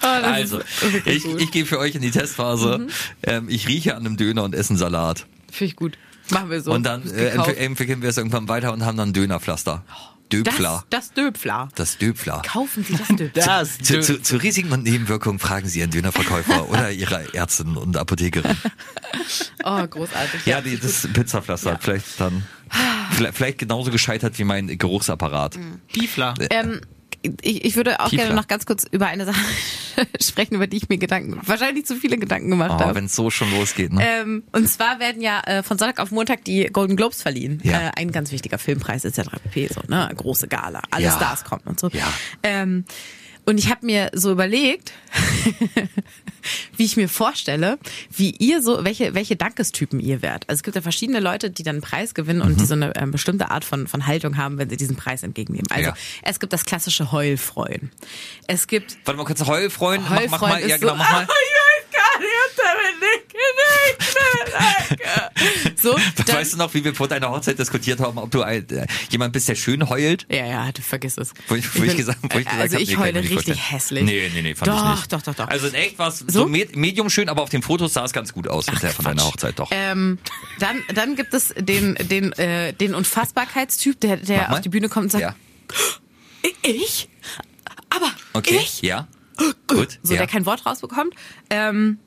[0.00, 0.60] Also,
[1.06, 2.88] ich, ich gehe für euch in die Testphase.
[3.22, 5.26] Ähm, ich rieche an einem Döner und esse einen Salat.
[5.50, 5.98] Finde ich gut.
[6.30, 6.72] Machen wir so.
[6.72, 9.84] Und dann äh, entwickeln wir es irgendwann weiter und haben dann Dönerpflaster.
[10.32, 10.84] Döpfler.
[10.90, 11.68] das, das Döpfler.
[11.74, 12.42] Das Döpfler.
[12.46, 13.44] Kaufen Sie das Döpfler.
[13.44, 17.96] Das Zu, zu, zu Risiken und Nebenwirkungen fragen Sie Ihren Dönerverkäufer oder Ihre Ärztin und
[17.96, 18.56] Apothekerin.
[19.64, 20.46] Oh, großartig.
[20.46, 22.44] Ja, die, das Pizzapflaster hat vielleicht dann
[23.12, 25.58] vielleicht, vielleicht genauso gescheitert wie mein Geruchsapparat.
[25.92, 26.34] Piefler.
[26.50, 26.80] Ähm,
[27.42, 28.24] ich, ich würde auch Tiefler.
[28.26, 29.38] gerne noch ganz kurz über eine Sache
[30.20, 32.94] sprechen, über die ich mir Gedanken, wahrscheinlich zu viele Gedanken gemacht Oh, habe.
[32.94, 33.92] wenn es so schon losgeht.
[33.92, 34.02] Ne?
[34.06, 37.60] Ähm, und zwar werden ja äh, von Sonntag auf Montag die Golden Globes verliehen.
[37.64, 37.88] Ja.
[37.88, 39.30] Äh, ein ganz wichtiger Filmpreis etc.
[39.42, 39.68] pp.
[39.72, 40.10] So, ne?
[40.16, 40.82] Große Gala.
[40.90, 41.12] Alle Ja.
[41.16, 41.88] Stars kommen und so.
[41.88, 42.06] Ja.
[42.42, 42.84] Ähm,
[43.46, 44.92] und ich habe mir so überlegt,
[46.76, 47.78] wie ich mir vorstelle,
[48.10, 50.48] wie ihr so, welche, welche Dankestypen ihr wärt.
[50.48, 52.94] Also es gibt ja verschiedene Leute, die dann einen Preis gewinnen und die so eine
[52.96, 55.70] ähm, bestimmte Art von, von Haltung haben, wenn sie diesen Preis entgegennehmen.
[55.70, 55.96] Also Ja.
[56.22, 57.90] es gibt das klassische Heulfreuen.
[58.46, 61.26] Es gibt Warte mal kurz, Heulfreund, mach, mach Heulfreund mal, ja genau, so, mach mal.
[65.80, 65.96] So,
[66.26, 68.86] dann, Weißt du noch, wie wir vor deiner Hochzeit diskutiert haben, ob du ein, äh,
[69.10, 70.26] jemand bist, der schön heult?
[70.30, 71.32] Ja, ja, du vergiss es.
[71.48, 73.34] Wo ich, wo ich, bin- gesagt, wo ich gesagt also hab, ich nee, heule richtig
[73.34, 73.58] vorstellen.
[73.58, 74.04] hässlich.
[74.04, 75.12] Nee, nee, nee, fand doch, ich nicht.
[75.12, 75.48] Doch, doch, doch.
[75.48, 76.46] Also in echt war es so, So?
[76.48, 79.24] med medium schön, aber auf den Fotos sah es ganz gut aus hinterher von deiner
[79.24, 79.68] Hochzeit, doch.
[79.72, 80.18] Ähm,
[80.58, 85.04] dann, dann gibt es den, den, äh, den Unfassbarkeitstyp, der, der auf die Bühne kommt
[85.04, 85.34] und sagt, ja.
[86.62, 87.08] ich?
[87.90, 88.80] Aber Okay, ich?
[88.82, 89.06] ja.
[89.66, 90.18] Gut, So, ja.
[90.18, 91.14] der kein Wort rausbekommt.
[91.50, 91.98] Ähm,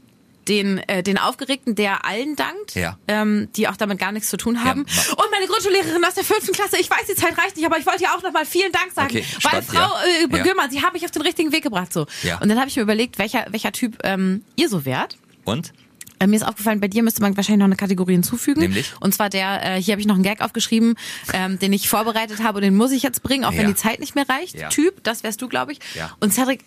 [0.47, 2.97] den, äh, den Aufgeregten, der allen dankt, Ja.
[3.09, 4.83] ähm, die auch damit gar nichts zu tun haben.
[4.83, 7.77] ma- und meine Grundschullehrerin aus der fünften Klasse, ich weiß, die Zeit reicht nicht, aber
[7.77, 10.03] ich wollte ja auch nochmal vielen Dank sagen, Okay, weil spannend, Frau ja.
[10.05, 10.43] äh, Ja.
[10.43, 11.91] Gömer, Sie haben mich auf den richtigen Weg gebracht.
[11.91, 12.07] So.
[12.23, 12.39] Ja.
[12.39, 15.17] Und dann habe ich mir überlegt, welcher, welcher Typ ähm, ihr so wärt.
[15.43, 15.73] Und?
[16.19, 18.61] Äh, Mir ist aufgefallen, bei dir müsste man wahrscheinlich noch eine Kategorie hinzufügen.
[18.61, 18.93] Nämlich?
[19.01, 20.95] Und zwar der, äh, hier habe ich noch einen Gag aufgeschrieben,
[21.33, 23.59] ähm, den ich vorbereitet habe und den muss ich jetzt bringen, auch Ja.
[23.59, 24.55] wenn die Zeit nicht mehr reicht.
[24.55, 24.69] Ja.
[24.69, 25.79] Typ, das wärst du, glaube ich.
[25.93, 26.15] Ja.
[26.21, 26.63] Und Cedric,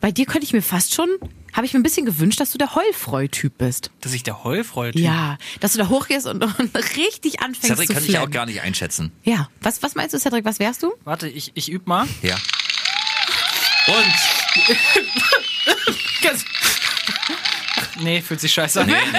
[0.00, 1.08] bei dir könnte ich mir fast schon,
[1.52, 3.90] habe ich mir ein bisschen gewünscht, dass du der Heulfreu-Typ bist.
[4.00, 4.98] Dass ich der Heulfreude.
[4.98, 8.30] Ja, dass du da hochgehst und, und richtig anfängst Cedric zu kann ich ja auch
[8.30, 9.12] gar nicht einschätzen.
[9.24, 10.92] Ja, was, was meinst du, Cedric, was wärst du?
[11.04, 12.06] Warte, ich, ich üb mal.
[12.22, 12.36] Ja.
[13.86, 14.14] Und?
[18.00, 18.86] Nee, fühlt sich scheiße an.
[18.86, 19.18] Nee, nee,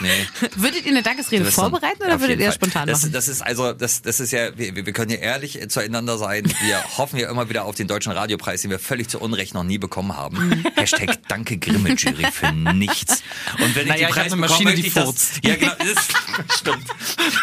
[0.00, 0.08] nee,
[0.40, 0.48] nee.
[0.56, 2.54] Würdet ihr eine Dankesrede vorbereiten oder würdet ihr Fall.
[2.54, 3.12] spontan das, machen?
[3.12, 6.44] Das ist also, das, das ist ja, wir, wir können ja ehrlich zueinander sein.
[6.62, 9.64] Wir hoffen ja immer wieder auf den deutschen Radiopreis, den wir völlig zu Unrecht noch
[9.64, 10.64] nie bekommen haben.
[10.76, 13.22] Hashtag Danke Grimme Jury für nichts.
[13.58, 15.40] Und wenn ich Naja, die ich Preis hab eine bekomme, Maschine, die furzt.
[15.44, 16.12] Ja, genau, das ist,
[16.58, 16.84] stimmt.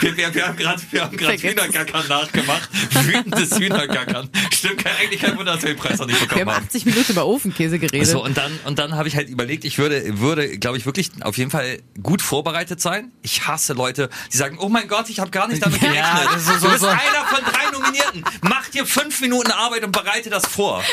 [0.01, 1.09] Wir, wir, wir haben gerade, wir.
[1.09, 2.69] Hühnergackern nachgemacht.
[2.91, 4.29] Wütendes Hühnergackern.
[4.53, 6.65] Stimmt, kein, eigentlich kein Wunder, dass wir den Preis noch nicht Wir bekommen haben haben.
[6.65, 8.07] 80 Minuten über Ofenkäse geredet.
[8.07, 11.12] So, und dann, und dann habe ich halt überlegt, ich würde, würde, glaube ich, wirklich
[11.21, 13.12] auf jeden Fall gut vorbereitet sein.
[13.21, 16.28] Ich hasse Leute, die sagen, oh mein Gott, ich habe gar nicht damit Ja, gerechnet.
[16.34, 18.23] das ist so- du bist so- einer von drei Nominierten.
[18.41, 20.84] Mach dir fünf Minuten Arbeit und bereite das vor.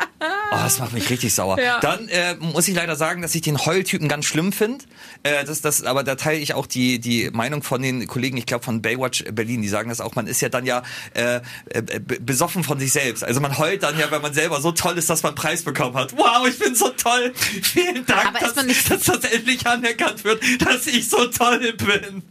[0.50, 1.60] Oh, das macht mich richtig sauer.
[1.60, 1.78] Ja.
[1.80, 4.84] Dann äh, muss ich leider sagen, dass ich den Heultypen ganz schlimm finde.
[5.22, 8.46] Äh, das, das, aber da teile ich auch die, die Meinung von den Kollegen, ich
[8.46, 10.82] glaube von Baywatch Berlin, die sagen das auch, man ist ja dann ja
[11.14, 13.22] äh, äh, besoffen von sich selbst.
[13.24, 15.62] Also man heult dann ja, wenn man selber so toll ist, dass man einen Preis
[15.62, 16.16] bekommen hat.
[16.16, 17.32] Wow, ich bin so toll.
[17.34, 21.26] Vielen Dank, Aber ist dass, man nicht- dass das endlich anerkannt wird, dass ich so
[21.26, 22.22] toll bin.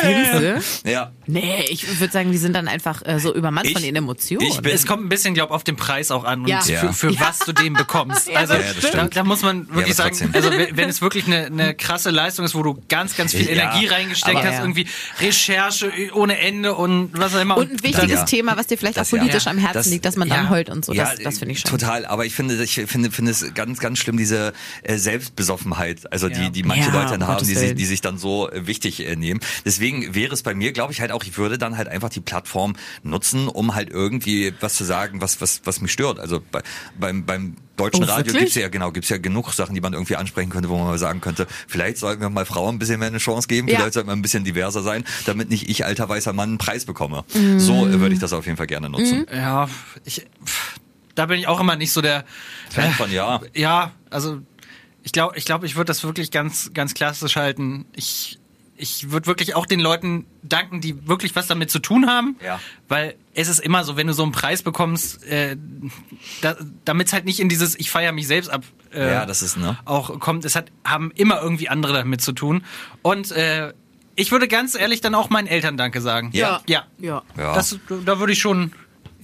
[0.00, 0.86] Findest?
[0.86, 1.12] Ja.
[1.26, 4.46] Nee, ich würde sagen, die sind dann einfach äh, so übermannt Ich- von ihren Emotionen.
[4.46, 6.60] ich bin- Es kommt ein bisschen, glaub auf den Preis auch an und Ja.
[6.66, 6.92] Für, Ja.
[6.92, 8.28] für was du den bekommst.
[8.34, 9.16] Ja, Also Ja, da, stimmt.
[9.16, 10.30] da muss man wirklich sagen, trotzdem.
[10.34, 13.46] also wenn wenn es wirklich eine, eine krasse Leistung ist, wo du ganz, ganz viel
[13.46, 14.60] Ja, Energie reingesteckt aber- hast, Ja.
[14.60, 14.86] irgendwie
[15.20, 17.56] Recherche ohne Ende und was auch immer.
[17.56, 18.24] und ein wichtiges Ja.
[18.24, 19.50] Thema, was dir vielleicht Das auch politisch ja.
[19.50, 20.50] am Herzen Das- liegt, dass man dann ja.
[20.50, 20.92] heult und so.
[20.92, 21.70] Das, das finde ich schon.
[21.70, 26.28] Total, aber ich finde, ich finde, finde es ganz, ganz schlimm, diese äh, Selbstbesoffenheit, also
[26.28, 26.38] Ja.
[26.38, 29.00] die, die manche Ja, Leute dann haben, die sich, die sich dann so äh, wichtig
[29.06, 29.40] äh, nehmen.
[29.64, 32.20] Deswegen wäre es bei mir, glaube ich, halt auch, ich würde dann halt einfach die
[32.20, 36.18] Plattform nutzen, um halt irgendwie was zu sagen, was, was, was mich stört.
[36.20, 36.62] Also bei,
[36.98, 38.44] beim, beim deutschen Oh, Radio wirklich?
[38.44, 40.98] gibt's ja, genau, gibt's ja genug Sachen, die man irgendwie ansprechen könnte, wo man mal
[40.98, 43.76] sagen könnte, vielleicht sollten wir mal Frauen ein bisschen mehr eine Chance geben, Ja.
[43.78, 46.84] vielleicht sollten wir ein bisschen diverser sein, damit nicht ich, alter weißer Mann, einen Preis
[46.84, 47.24] bekomme.
[47.34, 47.58] Mhm.
[47.60, 49.26] So äh, würde ich das auf jeden Fall gerne nutzen.
[49.34, 49.68] ja,
[50.04, 50.76] ich, pff,
[51.14, 52.24] da bin ich auch immer nicht so der
[52.70, 53.40] Fan von, ja.
[53.54, 54.40] Ja, also
[55.02, 57.84] ich glaube, ich glaube, ich würde das wirklich ganz, ganz klassisch halten.
[57.94, 58.38] Ich
[58.76, 62.36] ich würde wirklich auch den Leuten danken, die wirklich was damit zu tun haben.
[62.44, 62.60] Ja.
[62.88, 65.56] Weil es ist immer so, wenn du so einen Preis bekommst, äh,
[66.40, 68.64] da, damit es halt nicht in dieses Ich feiere mich selbst ab.
[68.92, 69.78] Äh, Ja, das ist, ne?
[69.84, 72.64] Auch kommt, es hat, haben immer irgendwie andere damit zu tun.
[73.02, 73.72] Und äh,
[74.16, 76.30] ich würde ganz ehrlich dann auch meinen Eltern Danke sagen.
[76.32, 76.62] Ja.
[76.66, 76.84] Ja.
[76.98, 77.22] Ja.
[77.36, 77.54] Ja.
[77.54, 78.72] Das, da würde ich schon.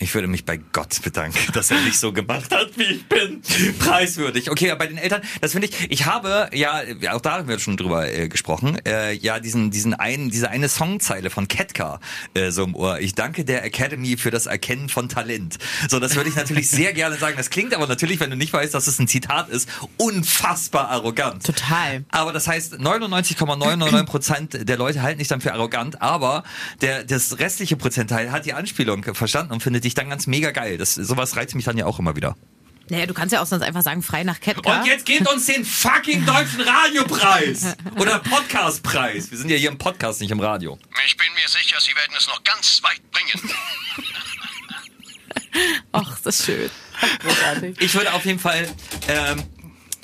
[0.02, 3.42] Ich würde mich bei Gott bedanken, dass er mich so gemacht hat, wie ich bin.
[3.78, 4.50] Preiswürdig.
[4.50, 6.82] Okay, aber bei den Eltern, das finde ich, ich habe, ja,
[7.12, 10.70] auch da haben wir schon drüber äh, gesprochen, äh, ja, diesen, diesen einen, diese eine
[10.70, 12.00] Songzeile von Ketka
[12.32, 12.98] äh, so im Ohr.
[13.00, 15.58] Ich danke der Academy für das Erkennen von Talent.
[15.88, 17.34] So, das würde ich natürlich sehr gerne sagen.
[17.36, 21.44] Das klingt aber natürlich, wenn du nicht weißt, dass es ein Zitat ist, unfassbar arrogant.
[21.44, 22.04] Total.
[22.10, 26.42] Aber das heißt, 99,999 Prozent der Leute halten dich dann für arrogant, aber
[26.80, 30.78] der, das restliche Prozentteil hat die Anspielung verstanden und findet dich dann ganz mega geil.
[30.78, 32.36] Das, sowas reizt mich dann ja auch immer wieder.
[32.90, 34.80] Naja, du kannst ja auch sonst einfach sagen, frei nach Ketka.
[34.80, 39.30] Und jetzt gebt uns den fucking deutschen Radiopreis oder Podcastpreis.
[39.30, 40.76] Wir sind ja hier im Podcast, nicht im Radio.
[41.06, 43.54] Ich bin mir sicher, Sie werden es noch ganz weit bringen.
[45.92, 46.70] Ach, das ist schön.
[47.20, 47.80] Großartig.
[47.80, 48.68] Ich würde auf jeden Fall
[49.08, 49.44] ähm,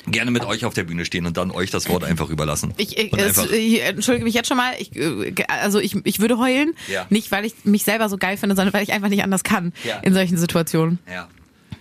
[0.07, 2.73] gerne mit euch auf der Bühne stehen und dann euch das Wort einfach überlassen.
[2.77, 4.73] Ich, ich, einfach, ich entschuldige mich jetzt schon mal.
[4.79, 7.07] Ich, äh, also ich, ich würde heulen, Ja.
[7.11, 9.73] nicht weil ich mich selber so geil finde, sondern weil ich einfach nicht anders kann
[9.85, 9.99] Ja.
[10.01, 10.99] in solchen Situationen.
[11.11, 11.29] ja.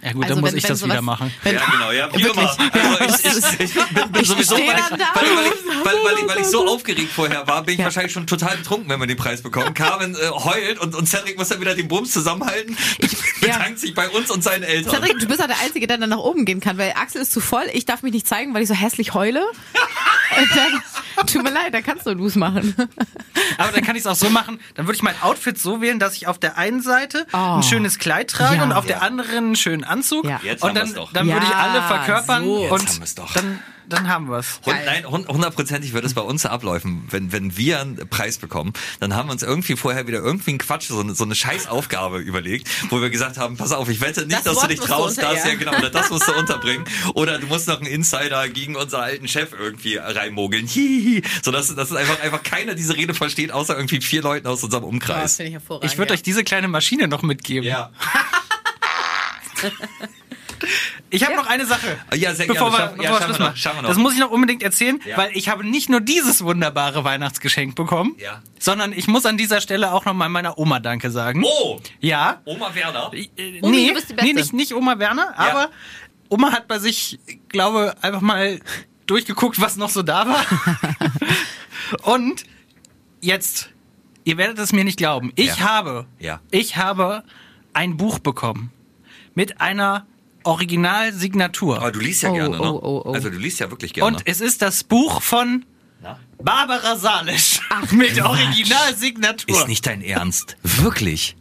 [0.05, 1.33] Ja gut, Also dann muss wenn- ich wenn das wieder machen.
[1.43, 2.49] Wenn, ja, genau, ja, wie immer.
[2.99, 5.25] Also ich, ich, ich bin, bin Ich sowieso, weil weil, da weil,
[5.83, 8.87] weil, weil, ich, weil ich so aufgeregt vorher war, bin ich wahrscheinlich schon total betrunken,
[8.89, 9.73] wenn wir den Preis bekommen.
[9.73, 12.77] Carmen äh, heult und, und Cedric muss dann wieder den Bums zusammenhalten.
[12.99, 14.93] Ich bedankt sich bei uns und seinen Eltern.
[14.93, 17.31] Cedric, du bist auch der Einzige, der dann nach oben gehen kann, weil Axel ist
[17.31, 17.65] zu voll.
[17.73, 19.41] Ich darf mich nicht zeigen, weil ich so hässlich heule.
[20.37, 22.75] Und dann, tut mir leid, dann kannst du Du's machen.
[23.57, 25.97] Aber dann kann ich es auch so machen, dann würde ich mein Outfit so wählen,
[25.99, 27.37] dass ich auf der einen Seite Oh.
[27.57, 28.63] ein schönes Kleid trage Ja.
[28.63, 28.95] und auf Ja.
[28.95, 29.94] der anderen einen schönen Anzug.
[30.23, 30.39] Ja.
[30.43, 31.13] Jetzt und haben dann, wir's doch.
[31.13, 32.61] dann würde ich Ja, alle verkörpern so.
[32.63, 33.33] Jetzt und haben doch.
[33.33, 34.59] dann, dann haben wir es.
[34.65, 37.05] Und nein, hund- hundertprozentig wird es bei uns abläufen.
[37.11, 40.57] Wenn, wenn wir einen Preis bekommen, dann haben wir uns irgendwie vorher wieder irgendwie einen
[40.57, 44.21] Quatsch, so eine, so eine Scheißaufgabe überlegt, wo wir gesagt haben, pass auf, ich wette
[44.21, 45.51] nicht, Das dass Wort du dich traust, das ja.
[45.51, 46.85] ja genau, oder das musst du unterbringen.
[47.13, 50.65] Oder du musst noch einen Insider gegen unseren alten Chef irgendwie reinmogeln.
[50.65, 51.21] Hihihi.
[51.43, 54.83] So dass, dass einfach, einfach keiner diese Rede versteht, außer irgendwie vier Leuten aus unserem
[54.83, 55.39] Umkreis.
[55.39, 55.91] ich hervorragend.
[55.91, 57.63] Ich würde euch diese kleine Maschine noch mitgeben.
[57.69, 57.91] Ja.
[61.09, 61.97] Ich habe noch eine Sache.
[62.15, 62.71] Ja, sehr bevor gerne.
[62.71, 63.57] wir, Schaffen- bevor ja, wir schaffen Schluss wir noch, machen.
[63.57, 63.89] schaffen wir noch.
[63.89, 65.17] Das muss ich noch unbedingt erzählen, Ja.
[65.17, 68.41] weil ich habe nicht nur dieses wunderbare Weihnachtsgeschenk bekommen, Ja.
[68.59, 71.43] sondern ich muss an dieser Stelle auch noch mal meiner Oma Danke sagen.
[71.45, 71.79] Oh!
[71.99, 72.41] Ja.
[72.45, 73.11] Oma Werner.
[73.13, 73.27] Äh,
[73.61, 74.25] Omi, nee, du bist die Beste.
[74.27, 75.69] nee, nicht, nicht Oma Werner, aber
[76.29, 78.59] Oma hat bei sich, glaube einfach mal
[79.07, 80.45] durchgeguckt, was noch so da war.
[82.15, 82.43] Und
[83.21, 83.69] jetzt,
[84.23, 85.59] ihr werdet es mir nicht glauben, ich Ja.
[85.59, 86.39] habe, Ja.
[86.49, 87.23] ich habe
[87.73, 88.71] ein Buch bekommen
[89.36, 90.05] mit einer
[90.43, 91.77] Originalsignatur.
[91.77, 92.61] Aber du liest ja Oh, gerne, ne?
[92.73, 93.13] oh, oh, oh.
[93.13, 94.07] Also du liest ja wirklich gerne.
[94.07, 95.65] Und es ist das Buch von
[96.01, 96.19] Na?
[96.41, 97.59] Barbara Salisch
[97.91, 99.55] mit Originalsignatur.
[99.57, 100.57] Ist nicht dein Ernst.
[100.63, 101.36] Wirklich.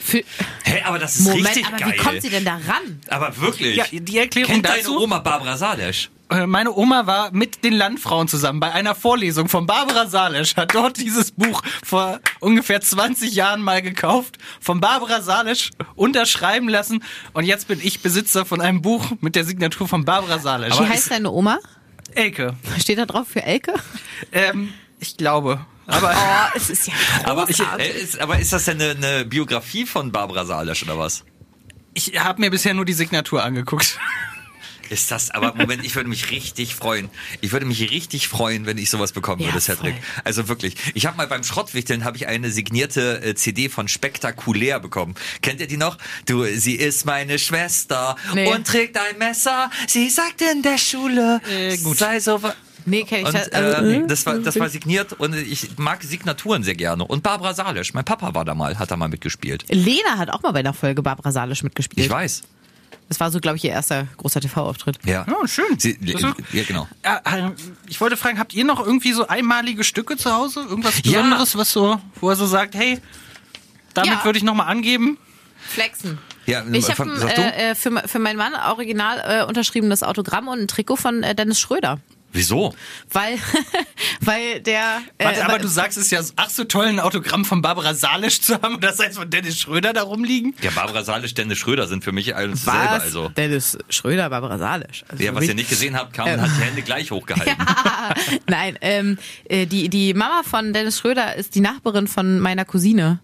[0.00, 0.18] Für,
[0.64, 1.92] Hä, aber das ist Moment, richtig aber geil.
[1.92, 3.00] wie kommt sie denn da ran?
[3.08, 3.76] Aber wirklich.
[3.76, 5.00] Ja, die Erklärung Kennt deine dazu.
[5.02, 6.10] Oma Barbara Salesch?
[6.30, 10.74] Äh, Meine Oma war mit den Landfrauen zusammen bei einer Vorlesung von Barbara Salisch, hat
[10.74, 17.44] dort dieses Buch vor ungefähr 20 Jahren mal gekauft, von Barbara Salisch unterschreiben lassen und
[17.44, 20.78] jetzt bin ich Besitzer von einem Buch mit der Signatur von Barbara Salisch.
[20.78, 21.58] Wie heißt deine Oma?
[22.14, 22.54] Elke.
[22.78, 23.74] Steht da drauf für Elke?
[24.32, 25.60] Ähm, ich glaube.
[25.90, 27.86] Aber Oh, es ist ja Aber, großartig.
[27.86, 31.24] äh, ist, aber ist das denn eine, eine Biografie von Barbara Salesch oder was?
[31.94, 33.98] ich habe mir bisher nur die Signatur angeguckt.
[34.90, 37.10] Ist das, aber Moment, ich würde mich richtig freuen.
[37.40, 39.94] Ich würde mich richtig freuen, wenn ich sowas bekommen Ja, würde, Cedric.
[39.94, 40.02] voll.
[40.24, 40.74] Also wirklich.
[40.94, 45.14] Ich habe mal beim Schrottwichteln habe ich eine signierte äh, CD von Spektakulär bekommen.
[45.42, 45.96] Kennt ihr die noch?
[46.26, 48.52] Du, sie ist meine Schwester Nee.
[48.52, 49.70] und trägt ein Messer.
[49.86, 51.98] Sie sagt in der Schule, Äh, gut.
[51.98, 52.40] sei so.
[52.86, 55.76] Nee, kenn ich Und, das- also, äh, äh, das, war, das war signiert und ich
[55.78, 57.04] mag Signaturen sehr gerne.
[57.04, 59.64] Und Barbara Salisch, mein Papa war da mal, hat da mal mitgespielt.
[59.68, 62.06] Lena hat auch mal bei einer Folge Barbara Salisch mitgespielt.
[62.06, 62.42] Ich weiß.
[63.08, 64.98] Das war so, glaube ich, ihr erster großer TV-Auftritt.
[65.04, 65.26] Ja.
[65.28, 65.78] Oh, schön.
[65.78, 66.86] Sie, ja, genau.
[67.04, 67.50] Ja, äh,
[67.88, 70.60] ich wollte fragen, habt ihr noch irgendwie so einmalige Stücke zu Hause?
[70.60, 71.18] Irgendwas Ja.
[71.18, 73.00] Besonderes, was so, wo er so sagt, hey,
[73.94, 74.24] damit Ja.
[74.24, 75.18] würde ich nochmal angeben?
[75.58, 76.18] Flexen.
[76.46, 80.60] Ja, Ich sag habe äh, äh, für, für meinen Mann original äh, unterschriebenes Autogramm und
[80.60, 81.98] ein Trikot von äh, Dennis Schröder.
[82.32, 82.74] Wieso?
[83.10, 83.38] Weil,
[84.20, 85.02] weil der.
[85.18, 88.40] Äh, Warte, aber du sagst es ja, ach so toll, ein Autogramm von Barbara Salisch
[88.40, 90.54] zu haben und das heißt von Dennis Schröder da rumliegen?
[90.62, 93.02] Ja, Barbara Salisch, Dennis Schröder sind für mich alles was?
[93.02, 93.28] Also.
[93.30, 95.04] Dennis Schröder, Barbara Salisch.
[95.08, 97.56] Also Ja, was ihr nicht gesehen habt, Carmen hat die Hände gleich hochgehalten.
[98.46, 103.20] Nein, ähm, äh, die, die Mama von Dennis Schröder ist die Nachbarin von meiner Cousine.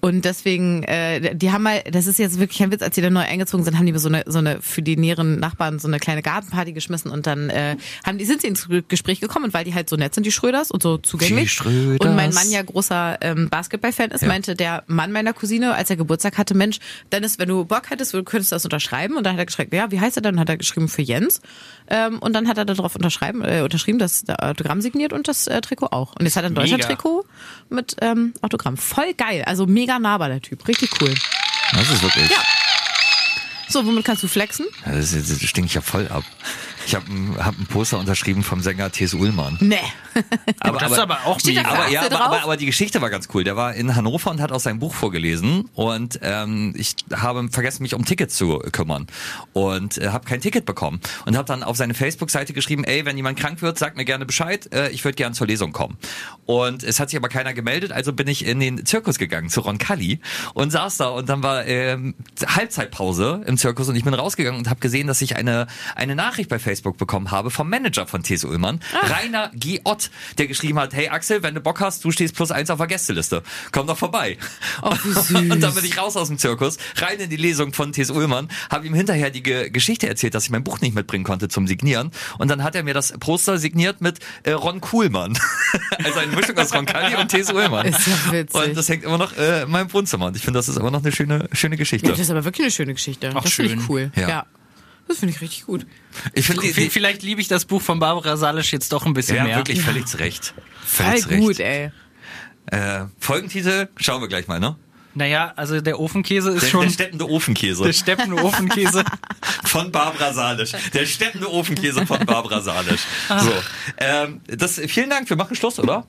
[0.00, 3.12] Und deswegen, äh, die haben mal, das ist jetzt wirklich ein Witz, als die dann
[3.12, 5.88] neu eingezogen sind, haben die mir so eine, so eine für die näheren Nachbarn so
[5.88, 7.76] eine kleine Gartenparty geschmissen und dann äh,
[8.06, 10.30] haben die sind sie ins Gespräch gekommen und weil die halt so nett sind, die
[10.30, 11.44] Schröders und so zugänglich.
[11.44, 12.06] Die Schröders.
[12.06, 15.96] Und mein Mann ja großer ähm, Basketball-Fan ist, meinte der Mann meiner Cousine, als er
[15.96, 16.78] Geburtstag hatte, Mensch,
[17.10, 19.16] Dennis, wenn du Bock hättest, du könntest du das unterschreiben.
[19.16, 20.38] Und dann hat er geschrieben, ja, wie heißt er dann?
[20.38, 21.40] Hat er geschrieben für Jens.
[21.88, 25.60] Ähm, und dann hat er darauf unterschreiben, äh, unterschrieben, das Autogramm signiert und das äh,
[25.60, 26.14] Trikot auch.
[26.16, 26.78] Und jetzt hat er ein deutscher.
[26.78, 27.24] Trikot
[27.68, 28.76] mit ähm, Autogramm.
[28.76, 29.42] Voll geil.
[29.44, 30.66] Also mega nahbar, der Typ.
[30.68, 31.14] Richtig cool.
[31.72, 32.28] Das ist wirklich.
[32.30, 32.42] Ja.
[33.68, 34.66] So, womit kannst du flexen?
[34.84, 36.24] Ja, Das, das, das stinkt ja voll ab.
[36.88, 39.12] Ich habe ein, hab ein Poster unterschrieben vom Sänger T.S.
[39.12, 39.58] Ullmann.
[39.60, 39.76] Nee.
[40.60, 41.62] Aber, Das ist aber auch mega.
[41.66, 42.20] Aber, ja, aber, drauf?
[42.20, 43.44] aber, aber die Geschichte war ganz cool.
[43.44, 47.82] Der war in Hannover und hat aus seinem Buch vorgelesen und ähm, ich habe vergessen,
[47.82, 49.06] mich um Tickets zu kümmern
[49.52, 53.16] und äh, habe kein Ticket bekommen und habe dann auf seine Facebook-Seite geschrieben, ey, wenn
[53.16, 55.98] jemand krank wird, sagt mir gerne Bescheid, äh, ich würde gerne zur Lesung kommen.
[56.46, 59.60] Und es hat sich aber keiner gemeldet, also bin ich in den Zirkus gegangen zu
[59.60, 60.20] Roncalli
[60.54, 62.14] und saß da und dann war ähm,
[62.44, 66.48] Halbzeitpause im Zirkus und ich bin rausgegangen und habe gesehen, dass ich eine eine Nachricht
[66.48, 68.44] bei Facebook bekommen habe vom Manager von T.S.
[68.44, 69.80] Ullmann, Rainer G.
[69.84, 72.78] Ott, der geschrieben hat, hey Axel, wenn du Bock hast, du stehst plus eins auf
[72.78, 73.42] der Gästeliste.
[73.72, 74.38] Komm doch vorbei.
[74.82, 75.30] Oh, wie süß.
[75.50, 78.10] Und dann bin ich raus aus dem Zirkus, rein in die Lesung von T.S.
[78.10, 81.48] Ullmann, habe ihm hinterher die Ge Geschichte erzählt, dass ich mein Buch nicht mitbringen konnte
[81.48, 82.10] zum Signieren.
[82.38, 85.38] Und dann hat er mir das Poster signiert mit äh, Ron Kuhlmann.
[86.04, 87.52] also eine Mischung aus Ron Kalli und T.S.
[87.52, 87.86] Ullmann.
[87.86, 88.62] Ist ja witzig.
[88.62, 90.26] Und das hängt immer noch äh, in meinem Wohnzimmer.
[90.26, 92.06] Und ich finde, das ist immer noch eine schöne, schöne Geschichte.
[92.06, 93.34] Ja, das ist aber wirklich eine schöne Geschichte.
[93.34, 93.86] Auch das finde ich schön.
[93.88, 94.12] cool.
[94.16, 94.28] Ja.
[94.28, 94.46] Ja.
[95.08, 95.86] Das finde ich richtig gut.
[96.34, 99.06] Ich finde die, V- die, Vielleicht liebe ich das Buch von Barbara Salisch jetzt doch
[99.06, 99.56] ein bisschen ja, mehr.
[99.56, 100.54] wirklich völlig zu Recht.
[100.84, 101.40] Voll Völlig zu Recht.
[101.42, 101.90] gut, ey.
[102.66, 104.76] Äh, Folgentitel schauen wir gleich mal, ne?
[105.14, 109.02] Naja, also der Ofenkäse ist Der, schon der steppende Ofenkäse der Steppen-Ofenkäse.
[109.64, 110.72] von Barbara Salisch.
[110.92, 113.00] Der steppende Ofenkäse von Barbara Salisch.
[113.28, 113.52] So,
[113.96, 115.28] ähm, das, vielen Dank.
[115.28, 116.06] Wir machen Schluss, oder?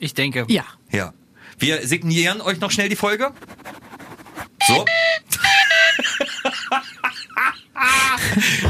[0.00, 0.44] Ich denke.
[0.48, 0.64] Ja.
[0.90, 1.14] Ja.
[1.58, 3.30] Wir signieren euch noch schnell die Folge.
[4.66, 4.84] So.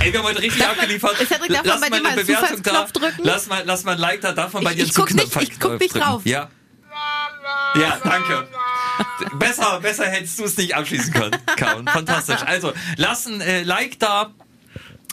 [0.00, 1.16] Ey, wir haben heute richtig Darf man- abgeliefert.
[1.28, 2.86] Cedric, darf man bei dir eine mal einen Bewertung da.
[2.92, 3.22] Drücken?
[3.22, 4.32] Lass mal, lass mal ein Like da.
[4.32, 6.22] Darf man bei Ich- dir ich guck nicht- ich guck nicht drauf.
[6.24, 6.50] Ja.
[7.76, 8.48] Ja, danke.
[9.38, 11.86] Besser, besser hättest du es nicht abschließen können, Karin.
[11.86, 12.40] Fantastisch.
[12.46, 14.32] Also, lass ein äh, Like da.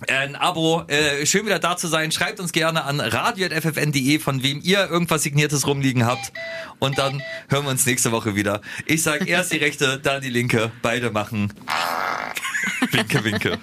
[0.08, 2.12] Äh, Ein Abo, äh, schön wieder da zu sein.
[2.12, 6.32] Schreibt uns gerne an radio.ffn.de, von wem ihr irgendwas Signiertes rumliegen habt.
[6.80, 8.62] Und dann hören wir uns nächste Woche wieder.
[8.86, 10.72] Ich sag erst die rechte, dann die linke.
[10.82, 11.54] Beide machen.
[12.91, 13.58] Winke, winke.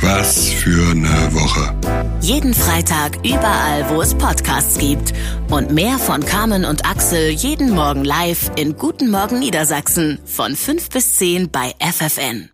[0.00, 1.74] Was für eine Woche.
[2.20, 5.12] Jeden Freitag überall, wo es Podcasts gibt.
[5.50, 10.90] Und mehr von Carmen und Axel jeden Morgen live in Guten Morgen Niedersachsen von 5
[10.90, 12.50] bis 10 bei FFN.